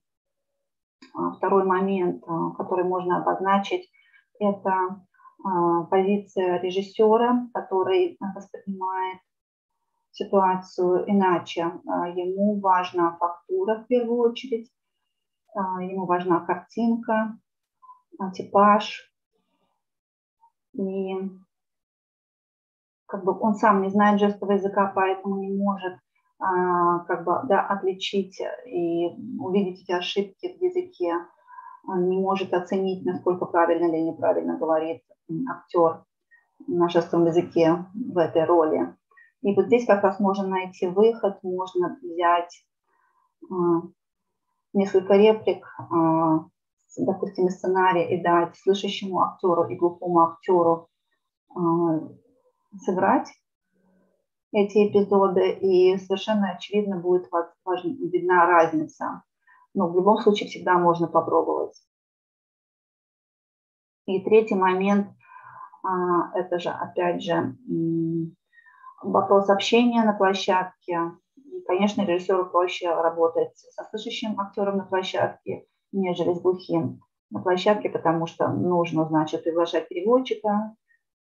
[1.37, 2.25] второй момент,
[2.57, 3.91] который можно обозначить,
[4.41, 5.05] это
[5.91, 9.19] позиция режиссера, который воспринимает
[10.19, 11.73] ситуацию иначе.
[11.87, 14.71] А, ему важна фактура в первую очередь,
[15.55, 17.39] а, ему важна картинка,
[18.19, 19.13] а, типаж.
[20.75, 21.15] И
[23.07, 25.95] как бы он сам не знает жестового языка, поэтому не может
[26.41, 29.09] как бы, да, отличить и
[29.41, 31.13] увидеть эти ошибки в языке,
[31.85, 35.03] он не может оценить, насколько правильно или неправильно говорит
[35.51, 36.05] актер
[36.69, 38.95] на жестовом языке в этой роли.
[39.43, 42.65] И вот здесь как раз можно найти выход, можно взять
[43.51, 43.83] а,
[44.73, 46.49] несколько реплик а,
[46.97, 50.89] допустим, сценарий и дать слышащему актеру и глухому актеру
[51.51, 51.61] э,
[52.79, 53.29] сыграть
[54.53, 57.29] эти эпизоды, и совершенно очевидно будет
[57.85, 59.23] видна разница.
[59.75, 61.77] Но в любом случае всегда можно попробовать.
[64.07, 65.09] И третий момент,
[65.85, 67.57] а, это же, опять же,
[69.03, 71.13] вопрос общения на площадке.
[71.37, 77.91] И, конечно, режиссеру проще работать со слышащим актером на площадке, нежели с глухим на площадке,
[77.91, 80.75] потому что нужно, значит, приглашать переводчика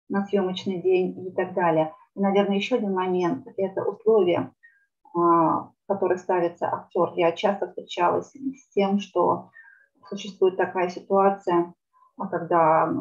[0.08, 1.94] на съемочный день и так далее.
[2.14, 4.52] И, наверное, еще один момент– это условия,
[5.14, 7.12] а, которые ставится актер.
[7.14, 9.50] Я часто встречалась с тем, что
[10.08, 11.74] существует такая ситуация,
[12.30, 12.92] когда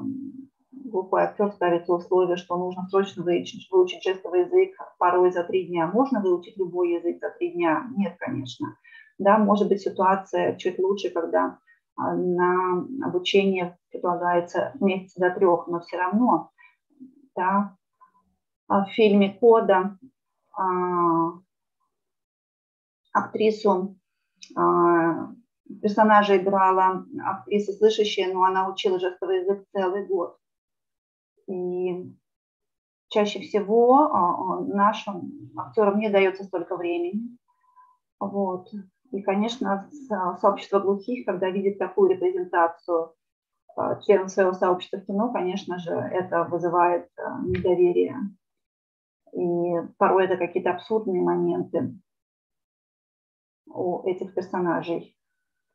[0.84, 5.88] глухой актер ставится условие, что нужно срочно выучить, выучить жестовый язык порой за три дня.
[5.88, 7.88] Можно выучить любой язык за три дня?
[7.96, 8.78] Нет, конечно.
[9.18, 11.60] Да, может быть ситуация чуть лучше, когда
[11.96, 16.52] а, на обучение предлагается месяца до трех, но все равно
[17.36, 17.76] да,
[18.68, 19.98] а, в фильме «Кода»
[20.54, 21.34] а,
[23.14, 23.98] актрису,
[25.82, 30.38] персонажа играла актриса слышащая, но она учила жестовый язык целый год.
[31.52, 32.16] И
[33.10, 37.38] чаще всего нашим актерам не дается столько времени.
[38.20, 38.70] Вот.
[39.12, 39.90] И, конечно,
[40.40, 43.14] сообщество глухих, когда видит такую репрезентацию
[44.06, 47.10] членов своего сообщества в кино, конечно же, это вызывает
[47.44, 48.16] недоверие.
[49.34, 51.98] И порой это какие-то абсурдные моменты
[53.66, 55.18] у этих персонажей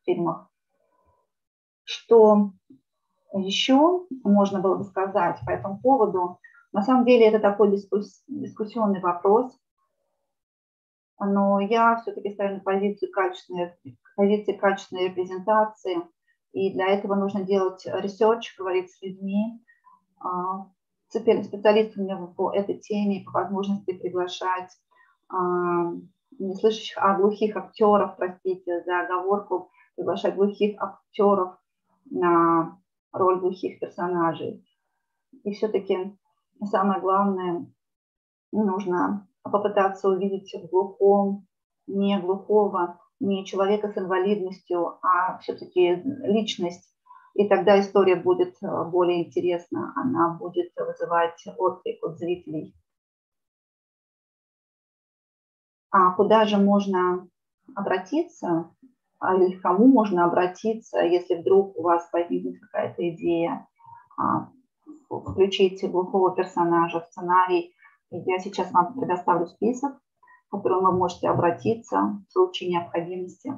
[0.00, 0.50] в фильмах.
[1.84, 2.52] Что
[3.40, 6.38] еще можно было бы сказать по этому поводу?
[6.72, 9.56] На самом деле это такой дискус, дискуссионный вопрос,
[11.18, 13.72] но я все-таки ставлю на позицию качественной,
[14.16, 16.02] позиции качественной репрезентации,
[16.52, 19.62] и для этого нужно делать research, говорить с людьми,
[20.18, 20.66] а,
[21.08, 24.70] специалистами по этой теме, по возможности приглашать
[25.28, 25.92] а,
[26.38, 31.56] не слышащих, а глухих актеров, простите за оговорку, приглашать глухих актеров
[32.10, 32.78] на
[33.18, 34.64] роль глухих персонажей.
[35.44, 36.16] И все-таки
[36.64, 37.72] самое главное,
[38.52, 41.46] нужно попытаться увидеть в глухом,
[41.86, 46.92] не глухого, не человека с инвалидностью, а все-таки личность.
[47.34, 52.74] И тогда история будет э, более интересна, она будет вызывать отклик от зрителей.
[55.90, 57.28] А куда же можно
[57.74, 58.74] обратиться,
[59.22, 63.66] или к кому можно обратиться, если вдруг у вас возникнет какая-то идея
[64.18, 64.50] а,
[65.08, 67.74] включить глухого персонажа в сценарий.
[68.10, 69.94] Я сейчас вам предоставлю список,
[70.48, 73.52] к которому вы можете обратиться в случае необходимости.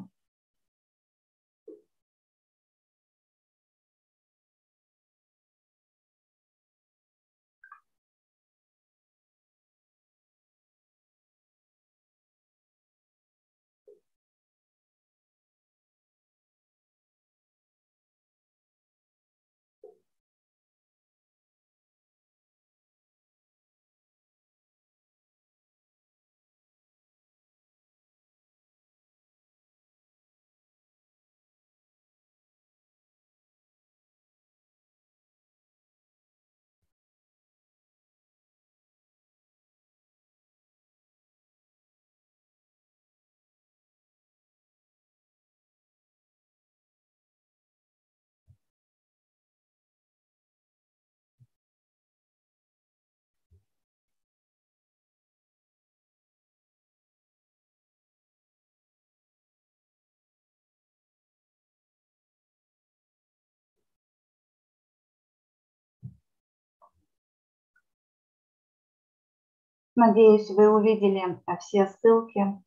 [69.98, 72.62] Надеюсь, вы увидели э, все ссылки.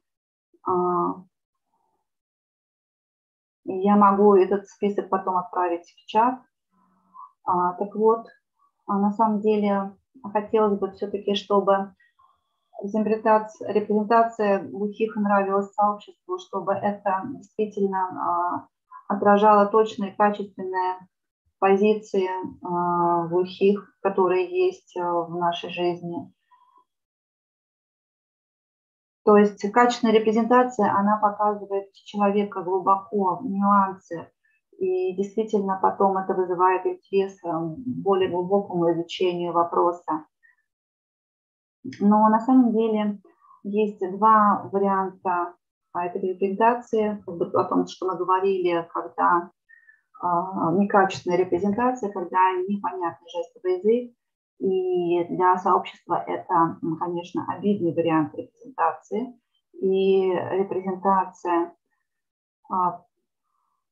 [0.67, 1.23] А,
[3.63, 6.41] я могу этот список потом отправить в чат.
[7.45, 8.27] А, так вот,
[8.85, 9.95] а на самом деле
[10.33, 11.95] хотелось бы все-таки, чтобы
[12.83, 18.67] репрезентация, глухих нравилась сообществу, чтобы это действительно
[19.07, 21.07] отражало точные, качественные
[21.59, 22.27] позиции
[23.29, 26.29] глухих, которые есть э, в нашей жизни
[29.23, 34.31] то есть качественная репрезентация, она показывает человека глубоко, нюансы,
[34.77, 37.47] и действительно потом это вызывает интерес к
[37.85, 40.25] более глубокому изучению вопроса.
[41.99, 43.19] Но на самом деле
[43.63, 45.53] есть два варианта
[45.93, 49.51] этой репрезентации, о том, что мы говорили, когда
[50.21, 54.15] а, некачественная репрезентация, когда непонятный жестовый язык,
[54.61, 59.33] и для сообщества это, конечно, обидный вариант репрезентации.
[59.73, 61.73] И репрезентация
[62.69, 63.01] а,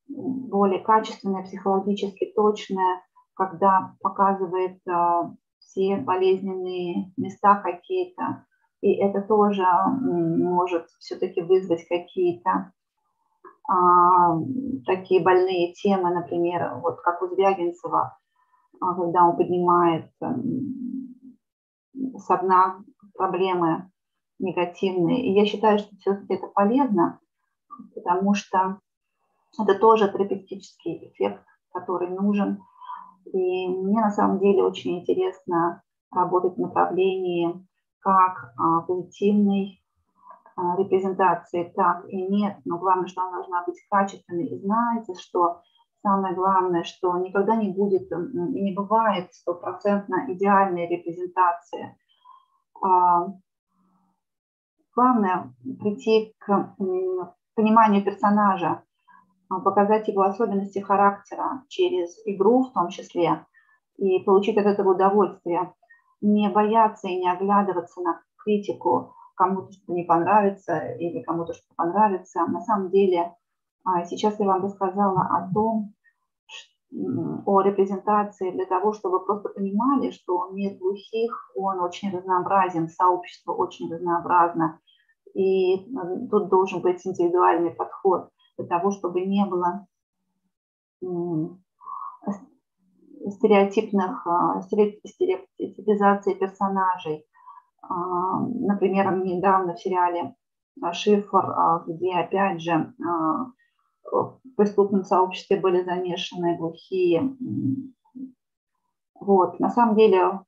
[0.07, 3.01] более качественная, психологически точная,
[3.33, 8.45] когда показывает а, все болезненные места какие-то,
[8.81, 9.65] и это тоже
[9.97, 12.71] может все-таки вызвать какие-то
[13.67, 14.37] а,
[14.85, 18.19] такие больные темы, например, вот как у Звягинцева,
[18.79, 20.35] когда он поднимает а,
[21.93, 22.83] с дна
[23.15, 23.91] проблемы
[24.39, 25.25] негативные.
[25.25, 27.19] И я считаю, что все-таки это полезно,
[27.93, 28.79] потому что
[29.59, 32.63] это тоже терапевтический эффект, который нужен.
[33.25, 37.67] И мне на самом деле очень интересно работать в направлении
[37.99, 39.81] как а, позитивной
[40.55, 44.47] а, репрезентации, так и нет, но главное, что она должна быть качественной.
[44.47, 45.61] И знаете, что
[46.01, 51.97] самое главное, что никогда не будет и не бывает стопроцентно идеальной репрезентации.
[52.81, 53.27] А,
[54.95, 56.75] главное прийти к
[57.55, 58.83] пониманию персонажа,
[59.49, 63.45] показать его особенности характера через игру в том числе
[63.97, 65.73] и получить от этого удовольствие
[66.21, 72.45] не бояться и не оглядываться на критику, кому-то что не понравится или кому-то что понравится.
[72.45, 73.38] На самом деле, а,
[74.05, 75.93] сейчас я вам рассказала о том,
[77.45, 83.93] о репрезентации для того, чтобы просто понимали, что мир глухих, он очень разнообразен, сообщество очень
[83.93, 84.79] разнообразно.
[85.35, 85.85] И
[86.31, 89.87] тут должен быть индивидуальный подход для того, чтобы не было
[93.29, 97.25] стереотипных, а, стереотипизации персонажей.
[97.81, 100.35] А, например, недавно в сериале
[100.93, 102.93] «Шифр», а, где, опять же,
[104.11, 107.35] в преступном сообществе были замешаны глухие.
[109.19, 109.59] Вот.
[109.59, 110.41] На самом деле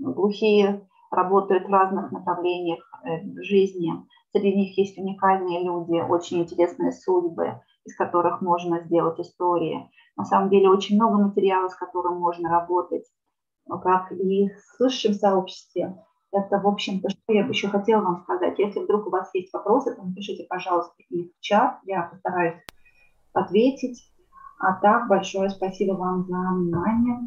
[0.00, 3.92] глухие работают в разных направлениях э, жизни.
[4.32, 9.90] Среди них есть уникальные люди, очень интересные судьбы, из которых можно сделать истории.
[10.16, 13.04] На самом деле очень много материала, с которым можно работать,
[13.68, 16.02] как и в высшем сообществе.
[16.32, 18.58] Это, в общем-то, что я еще хотела вам сказать.
[18.58, 21.78] Если вдруг у вас есть вопросы, то напишите, пожалуйста, их в чат.
[21.84, 22.56] Я постараюсь
[23.34, 24.10] ответить.
[24.58, 27.18] А так, большое спасибо вам за внимание.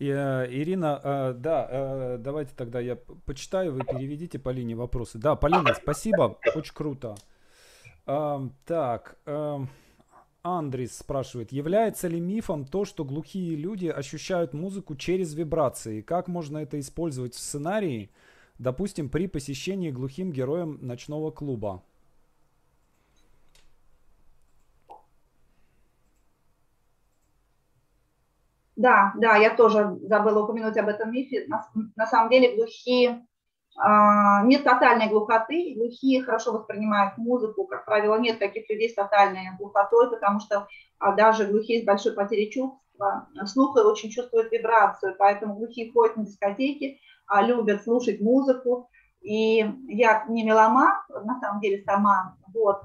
[0.00, 5.18] Э, Ирина, э, да, э, давайте тогда я почитаю, вы переведите Полине вопросы.
[5.18, 7.14] Да, Полина, спасибо, очень круто.
[8.04, 9.58] Так, э,
[10.44, 16.02] Андрис спрашивает, является ли мифом то, что глухие люди ощущают музыку через вибрации?
[16.02, 18.10] Как можно это использовать в сценарии,
[18.58, 21.82] допустим, при посещении глухим героем ночного клуба?
[28.76, 31.46] Да, да, я тоже забыла упомянуть об этом мифе.
[31.48, 31.66] На,
[31.96, 33.26] на самом деле глухие
[33.76, 40.10] нет тотальной глухоты, глухие хорошо воспринимают музыку, как правило, нет таких людей с тотальной глухотой,
[40.10, 40.68] потому что
[40.98, 46.24] а, даже глухие с большой потерей чувства, слуха очень чувствуют вибрацию, поэтому глухие ходят на
[46.24, 48.88] дискотеки, а, любят слушать музыку,
[49.20, 49.58] и
[49.88, 52.82] я не меломан, на самом деле сама, вот,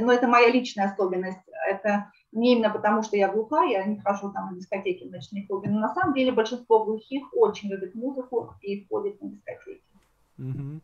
[0.00, 4.32] но это моя личная особенность, это не именно потому, что я глухая, я не хожу
[4.32, 8.54] там на дискотеки, в ночные клубы, но на самом деле большинство глухих очень любят музыку
[8.62, 9.91] и ходят на дискотеки.
[10.38, 10.80] Угу.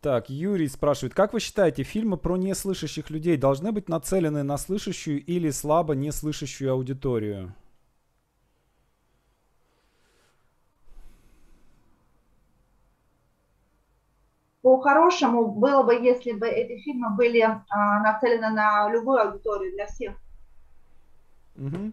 [0.00, 5.24] Так, Юрий спрашивает, как вы считаете, фильмы про неслышащих людей должны быть нацелены на слышащую
[5.24, 7.54] или слабо неслышащую аудиторию?
[14.62, 20.14] По-хорошему было бы, если бы эти фильмы были а, нацелены на любую аудиторию, для всех.
[21.56, 21.92] Угу.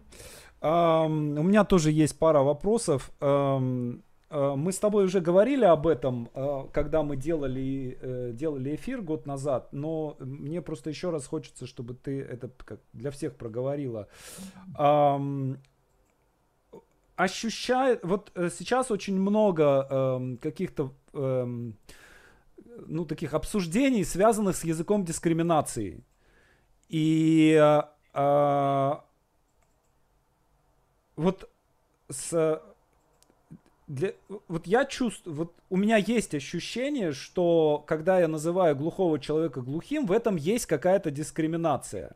[0.62, 3.10] Um, у меня тоже есть пара вопросов.
[3.20, 9.00] Um, мы с тобой уже говорили об этом, э, когда мы делали, э, делали эфир
[9.00, 12.50] год назад, но мне просто еще раз хочется, чтобы ты это
[12.92, 14.08] для всех проговорила.
[17.14, 21.78] Ощущает, вот сейчас очень много эм, каких-то эм,
[22.86, 26.04] ну, таких обсуждений, связанных с языком дискриминации.
[26.90, 27.58] И
[31.16, 31.50] вот
[32.10, 32.60] с
[33.86, 34.12] для,
[34.48, 40.06] вот я чувствую, вот у меня есть ощущение, что когда я называю глухого человека глухим,
[40.06, 42.12] в этом есть какая-то дискриминация.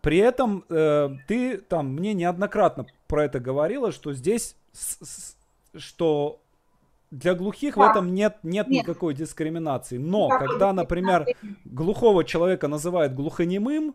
[0.00, 5.36] При этом э, ты там мне неоднократно про это говорила, что здесь, с, с,
[5.76, 6.40] что
[7.10, 7.86] для глухих да.
[7.86, 9.98] в этом нет, нет, нет никакой дискриминации.
[9.98, 11.26] Но Никакой когда, например,
[11.64, 13.94] глухого человека называют глухонемым,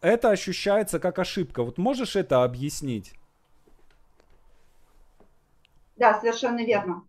[0.00, 1.62] это ощущается как ошибка.
[1.62, 3.14] Вот можешь это объяснить?
[5.96, 7.06] Да, совершенно верно.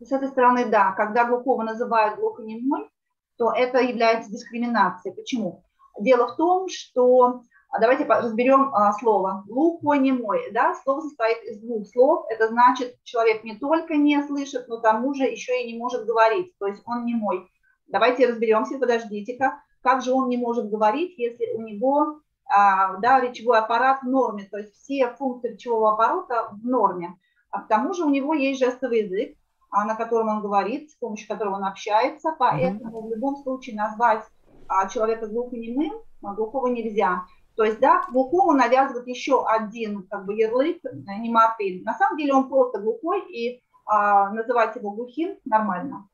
[0.00, 2.88] С этой стороны, да, когда глухого называют глухонемой,
[3.36, 5.14] то это является дискриминацией.
[5.14, 5.64] Почему?
[5.98, 10.50] Дело в том, что а, давайте разберем а, слово глухонемой.
[10.52, 10.74] Да?
[10.82, 12.26] Слово состоит из двух слов.
[12.30, 16.56] Это значит, человек не только не слышит, но тому же еще и не может говорить.
[16.58, 17.48] То есть он немой.
[17.88, 19.60] Давайте разберемся, подождите-ка.
[19.82, 24.44] Как же он не может говорить, если у него а, да, речевой аппарат в норме,
[24.50, 27.18] то есть все функции речевого аппарата в норме.
[27.50, 29.36] А к тому же у него есть жестовый язык,
[29.70, 33.06] а, на котором он говорит, с помощью которого он общается, поэтому mm-hmm.
[33.06, 34.24] в любом случае назвать
[34.68, 37.24] а, человека глухонемым а, глухого нельзя.
[37.56, 41.82] То есть, да, глухому навязывают еще один как бы ярлык э, немофиль.
[41.82, 46.08] На самом деле он просто глухой, и а, называть его глухим нормально.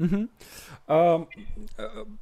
[0.00, 0.28] Угу.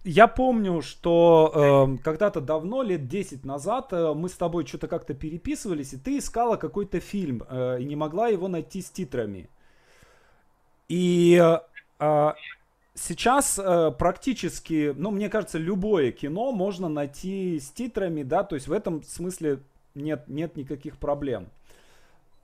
[0.04, 1.52] Я помню, что
[1.86, 6.18] эм, когда-то давно, лет 10 назад, э, мы с тобой что-то как-то переписывались, и ты
[6.18, 9.48] искала какой-то фильм и не могла его найти с титрами.
[10.88, 11.40] И
[12.00, 12.32] э,
[12.94, 18.68] сейчас э, практически, ну, мне кажется, любое кино можно найти с титрами, да, то есть
[18.68, 19.60] в этом смысле
[19.94, 21.48] нет, нет никаких проблем.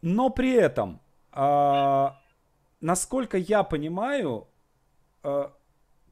[0.03, 1.01] Но при этом,
[1.33, 2.09] э,
[2.81, 4.54] насколько я понимаю, э,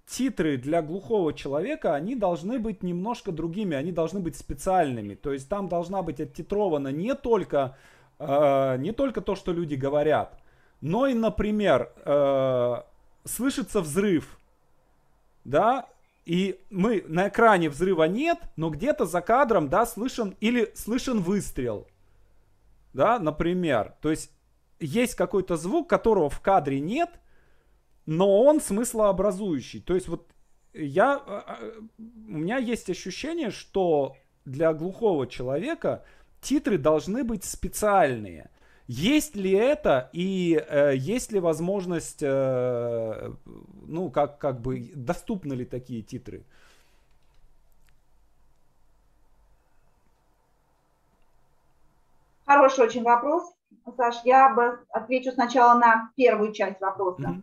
[0.07, 5.15] титры для глухого человека, они должны быть немножко другими, они должны быть специальными.
[5.15, 7.77] То есть там должна быть оттитровано не только,
[8.19, 10.39] э, не только то, что люди говорят,
[10.81, 12.83] но и, например, э,
[13.25, 14.39] слышится взрыв,
[15.45, 15.89] да,
[16.25, 21.87] и мы на экране взрыва нет, но где-то за кадром, да, слышен или слышен выстрел,
[22.93, 23.95] да, например.
[24.01, 24.31] То есть
[24.79, 27.11] есть какой-то звук, которого в кадре нет,
[28.07, 29.81] но он смыслообразующий.
[29.81, 30.31] То есть вот
[30.73, 31.81] я, э, э,
[32.29, 36.05] у меня есть ощущение, что для глухого человека
[36.41, 38.51] титры должны быть специальные.
[38.89, 43.33] Есть ли это и э, есть ли возможность, э,
[43.87, 46.45] ну, как, как бы, доступны ли такие титры?
[52.45, 53.55] Хороший очень вопрос.
[53.97, 57.23] Саш, я бы отвечу сначала на первую часть вопроса.
[57.23, 57.43] Mm-hmm.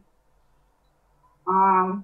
[1.50, 2.02] А,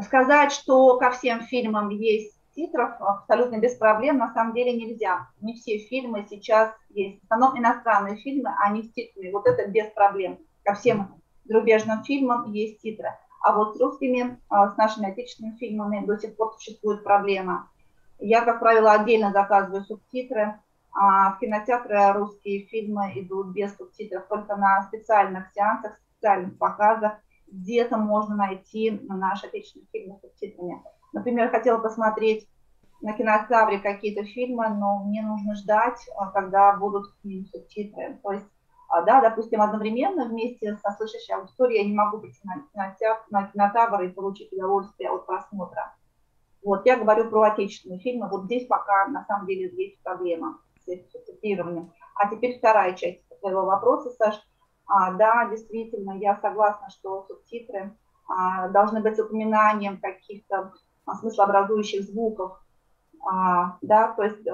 [0.00, 5.28] сказать, что ко всем фильмам есть титров абсолютно без проблем на самом деле нельзя.
[5.40, 7.20] Не все фильмы сейчас есть.
[7.20, 9.30] В основном иностранные фильмы, не с титрами.
[9.30, 10.38] Вот это без проблем.
[10.64, 13.08] Ко всем зарубежным фильмам есть титры.
[13.42, 17.68] А вот с русскими, а, с нашими отечественными фильмами до сих пор существует проблема.
[18.18, 20.60] Я, как правило, отдельно заказываю субтитры.
[20.94, 27.14] А в кинотеатры русские фильмы идут без субтитров, только на специальных сеансах, специальных показах.
[27.52, 30.82] Где-то можно найти наши отечественные фильмы с субтитрами.
[31.12, 32.48] Например, хотела посмотреть
[33.02, 38.18] на кинотавре какие-то фильмы, но мне нужно ждать, а, когда будут к ним субтитры.
[38.22, 38.46] То есть,
[38.88, 43.46] а, да, допустим, одновременно вместе со слышащей аудиторией я не могу прийти на кинотавр, на
[43.48, 45.94] кинотавр и получить удовольствие от просмотра.
[46.64, 48.30] Вот, я говорю про отечественные фильмы.
[48.30, 51.92] Вот здесь пока, на самом деле, есть проблема с субтитрированием.
[52.14, 54.40] А теперь вторая часть твоего вопроса, Саш.
[54.86, 57.96] А, да, действительно, я согласна, что субтитры
[58.28, 60.72] а, должны быть с упоминанием каких-то
[61.04, 62.58] а, смыслообразующих звуков,
[63.24, 64.46] а, да, то есть,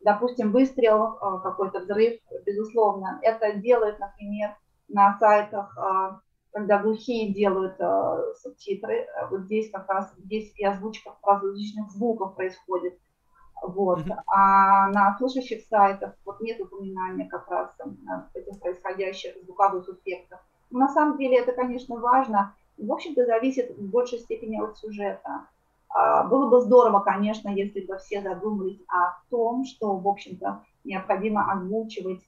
[0.00, 4.56] допустим, выстрел, а, какой-то взрыв, безусловно, это делают, например,
[4.88, 5.74] на сайтах,
[6.52, 7.78] когда глухие делают
[8.42, 12.98] субтитры, вот здесь как раз, здесь и озвучка различных звуков происходит,
[13.62, 14.16] вот, mm-hmm.
[14.26, 17.70] а на слышащих сайтах вот нет упоминания как раз
[18.34, 20.40] этих происходящих звуковых эффектов.
[20.70, 25.46] Но на самом деле это, конечно, важно, в общем-то, зависит в большей степени от сюжета.
[25.88, 31.52] А, было бы здорово, конечно, если бы все задумались о том, что, в общем-то, необходимо
[31.52, 32.22] озвучивать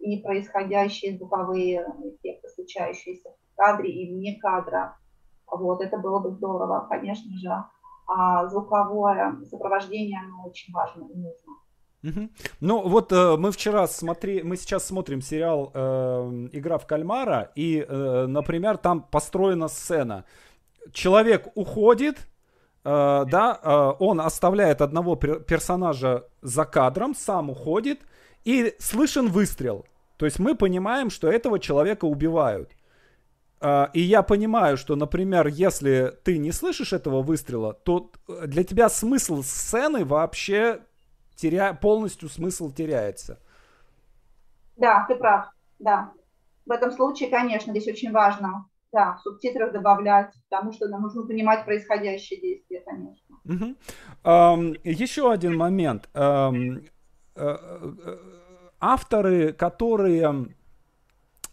[0.00, 4.96] и происходящие звуковые эффекты, случающиеся в кадре и вне кадра.
[5.46, 7.64] Вот, это было бы здорово, конечно же.
[8.12, 11.54] А звуковое сопровождение, оно очень важно и нужно.
[12.60, 17.84] Ну вот э, мы вчера смотри, мы сейчас смотрим сериал э, "Игра в кальмара" и,
[17.86, 20.24] э, например, там построена сцена.
[20.92, 22.16] Человек уходит,
[22.84, 28.00] э, да, э, он оставляет одного персонажа за кадром, сам уходит,
[28.44, 29.84] и слышен выстрел.
[30.16, 32.70] То есть мы понимаем, что этого человека убивают.
[33.60, 38.10] Э, и я понимаю, что, например, если ты не слышишь этого выстрела, то
[38.46, 40.80] для тебя смысл сцены вообще
[41.36, 41.74] теря...
[41.74, 43.38] полностью смысл теряется.
[44.76, 46.12] Да, ты прав, да.
[46.66, 51.22] В этом случае, конечно, здесь очень важно да, в субтитрах добавлять, потому что нам нужно
[51.22, 53.36] понимать происходящее действие, конечно.
[53.44, 53.76] Угу.
[54.24, 56.08] Um, еще один момент.
[56.12, 56.88] Um,
[58.80, 60.54] авторы, которые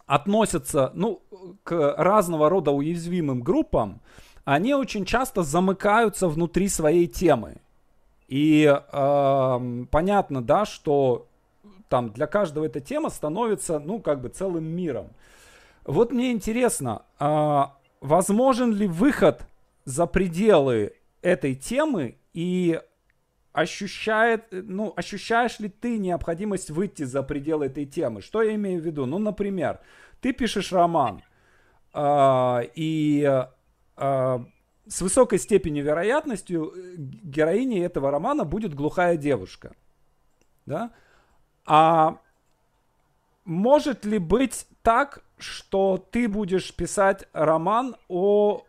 [0.08, 1.20] относятся ну,
[1.62, 4.00] к разного рода уязвимым группам,
[4.44, 7.58] они очень часто замыкаются внутри своей темы.
[8.26, 11.26] И э, понятно, да, что
[11.88, 15.08] там для каждого эта тема становится, ну, как бы целым миром.
[15.84, 17.62] Вот мне интересно, э,
[18.00, 19.46] возможен ли выход
[19.84, 22.80] за пределы этой темы и
[23.58, 28.22] ощущает, ну, ощущаешь ли ты необходимость выйти за пределы этой темы?
[28.22, 29.04] Что я имею в виду?
[29.04, 29.80] Ну, например,
[30.20, 31.22] ты пишешь роман,
[31.92, 33.44] э, и
[33.96, 34.38] э,
[34.86, 39.72] с высокой степенью вероятностью э, героиней этого романа будет глухая девушка.
[40.64, 40.92] Да?
[41.66, 42.20] А
[43.44, 48.62] может ли быть так, что ты будешь писать роман о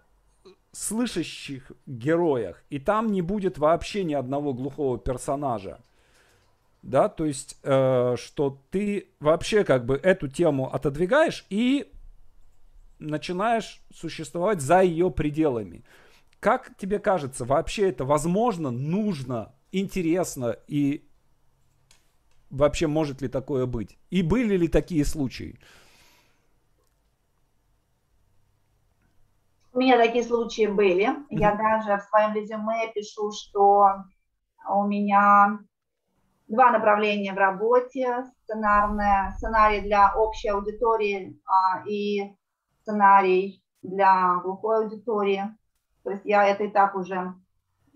[0.80, 5.80] слышащих героях, и там не будет вообще ни одного глухого персонажа?
[6.82, 11.92] Да, то есть, э, что ты вообще как бы эту тему отодвигаешь и
[13.00, 15.84] начинаешь существовать за ее пределами.
[16.40, 21.06] Как тебе кажется, вообще это возможно, нужно, интересно и
[22.50, 23.98] вообще может ли такое быть?
[24.10, 25.60] И были ли такие случаи?
[29.72, 31.10] У меня такие случаи были.
[31.30, 34.04] Я даже в своем резюме пишу, что
[34.68, 35.60] у меня
[36.48, 38.26] два направления в работе.
[38.44, 42.36] Сценарное, сценарий для общей аудитории а, и
[42.82, 45.44] сценарий для глухой аудитории.
[46.04, 47.36] То есть я это и так уже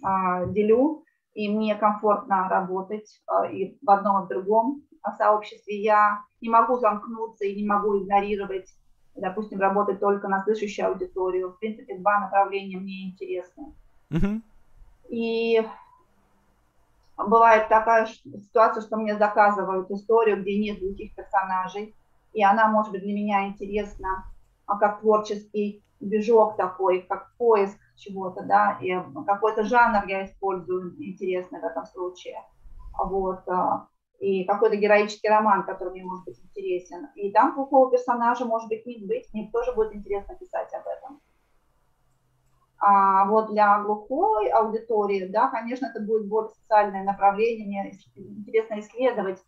[0.04, 1.04] а, делю,
[1.34, 4.84] и мне комфортно работать а, и в одном, и в другом
[5.18, 5.82] сообществе.
[5.82, 8.70] Я не могу замкнуться и не могу игнорировать,
[9.16, 11.52] допустим, работать только на слышащую аудиторию.
[11.52, 13.74] В принципе, два направления мне интересны.
[14.10, 14.42] Mm-hmm.
[15.10, 15.68] И
[17.18, 21.96] бывает такая ситуация, что мне заказывают историю, где нет глухих персонажей,
[22.34, 24.26] и она может быть для меня интересна
[24.66, 31.60] а как творческий движок такой, как поиск чего-то, да, и какой-то жанр я использую интересный
[31.60, 32.44] в этом случае,
[32.98, 33.88] вот, а,
[34.24, 37.10] и какой-то героический роман, который мне может быть интересен.
[37.16, 41.22] И там глухого персонажа может быть не быть, мне тоже будет интересно писать об этом.
[42.80, 49.40] А вот для глухой аудитории, да, конечно, это будет более социальное направление, мне интересно исследовать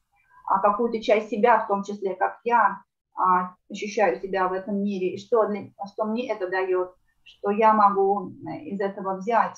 [0.46, 2.82] а, какую-то часть себя, в том числе, как я,
[3.16, 6.92] а, ощущаю себя в этом мире, и что, для, что мне это дает,
[7.24, 8.32] что я могу
[8.64, 9.56] из этого взять.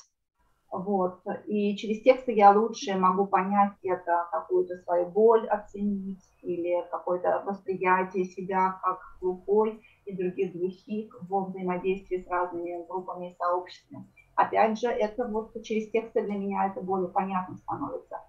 [0.70, 1.20] Вот.
[1.46, 8.24] И через тексты я лучше могу понять это, какую-то свою боль оценить или какое-то восприятие
[8.24, 14.06] себя как глухой и других глухих во взаимодействии с разными группами и сообществами.
[14.36, 18.20] Опять же, это вот через тексты для меня это более понятно становится.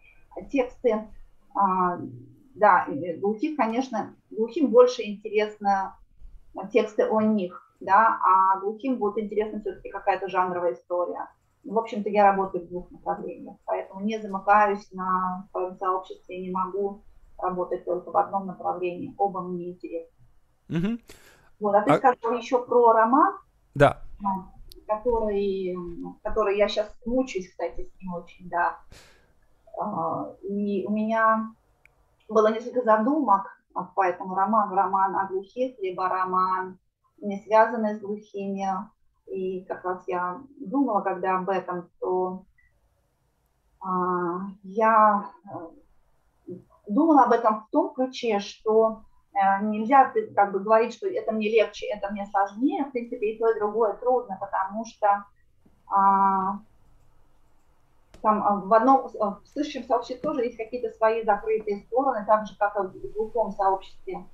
[0.49, 1.07] Тексты
[1.53, 1.99] а,
[2.55, 2.87] да,
[3.19, 5.97] глухих, конечно, глухим больше интересно
[6.71, 11.27] тексты о них, да, а глухим будет интересна все-таки какая-то жанровая история.
[11.63, 17.03] В общем-то, я работаю в двух направлениях, поэтому не замыкаюсь на своем сообществе, не могу
[17.37, 20.15] работать только в одном направлении, оба мне интересны.
[20.69, 20.99] Угу.
[21.59, 21.97] Вот, а ты а...
[21.97, 23.37] сказал еще про роман,
[23.75, 24.01] да.
[24.87, 25.75] который,
[26.23, 28.79] который я сейчас мучаюсь, кстати, с ним очень, да.
[29.79, 31.53] А, и у меня
[32.27, 33.61] было несколько задумок
[33.95, 34.75] по этому роману.
[34.75, 36.79] Роман о глухих, либо роман,
[37.17, 38.67] не связанный с глухими.
[39.31, 42.45] И как раз я думала, когда об этом, то
[43.79, 46.53] а, я э,
[46.87, 49.03] думала об этом в том ключе, что
[49.33, 52.85] э, нельзя как бы говорить, что это мне легче, это мне сложнее.
[52.85, 55.25] В принципе, и то, и другое трудно, потому что
[55.87, 56.59] а,
[58.21, 62.55] там а, в одном а, в сообществе тоже есть какие-то свои закрытые стороны, так же,
[62.57, 64.25] как и в глухом сообществе.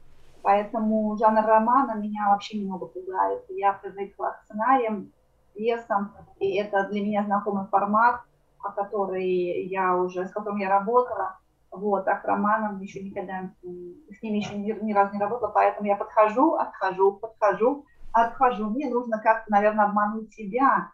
[0.46, 3.44] Поэтому жанр романа меня вообще немного пугает.
[3.50, 5.12] Я привыкла к сценариям,
[5.56, 8.22] пьесам, и это для меня знакомый формат,
[8.62, 11.40] о который я уже, с которым я работала.
[11.72, 15.88] Вот, а к романам еще никогда, с ними еще ни, ни разу не работала, поэтому
[15.88, 18.70] я подхожу, отхожу, подхожу, отхожу.
[18.70, 20.92] Мне нужно как-то, наверное, обмануть себя,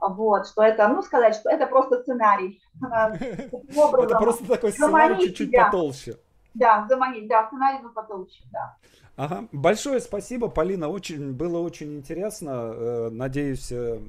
[0.00, 2.60] вот, что это, ну, сказать, что это просто сценарий.
[2.82, 6.16] Это просто такой сценарий чуть-чуть потолще.
[6.54, 8.76] Да, заманить, да, сценарий, но потолще, да.
[9.16, 9.48] Ага.
[9.52, 10.88] Большое спасибо, Полина.
[10.88, 12.72] Очень, было очень интересно.
[12.74, 14.00] Э, надеюсь, э,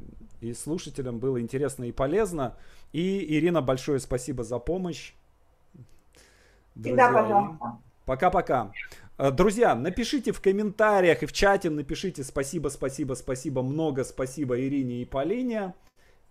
[0.41, 2.55] и слушателям было интересно и полезно.
[2.93, 5.13] И, Ирина, большое спасибо за помощь.
[6.75, 7.07] Друзья.
[7.07, 7.77] Всегда, пожалуйста.
[8.05, 8.71] Пока-пока.
[9.17, 15.01] Э, друзья, напишите в комментариях и в чате, напишите спасибо, спасибо, спасибо, много спасибо Ирине
[15.01, 15.73] и Полине.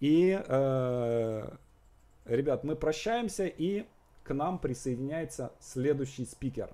[0.00, 1.50] И, э,
[2.24, 3.84] ребят, мы прощаемся и
[4.28, 6.68] к нам присоединяется следующий спикер.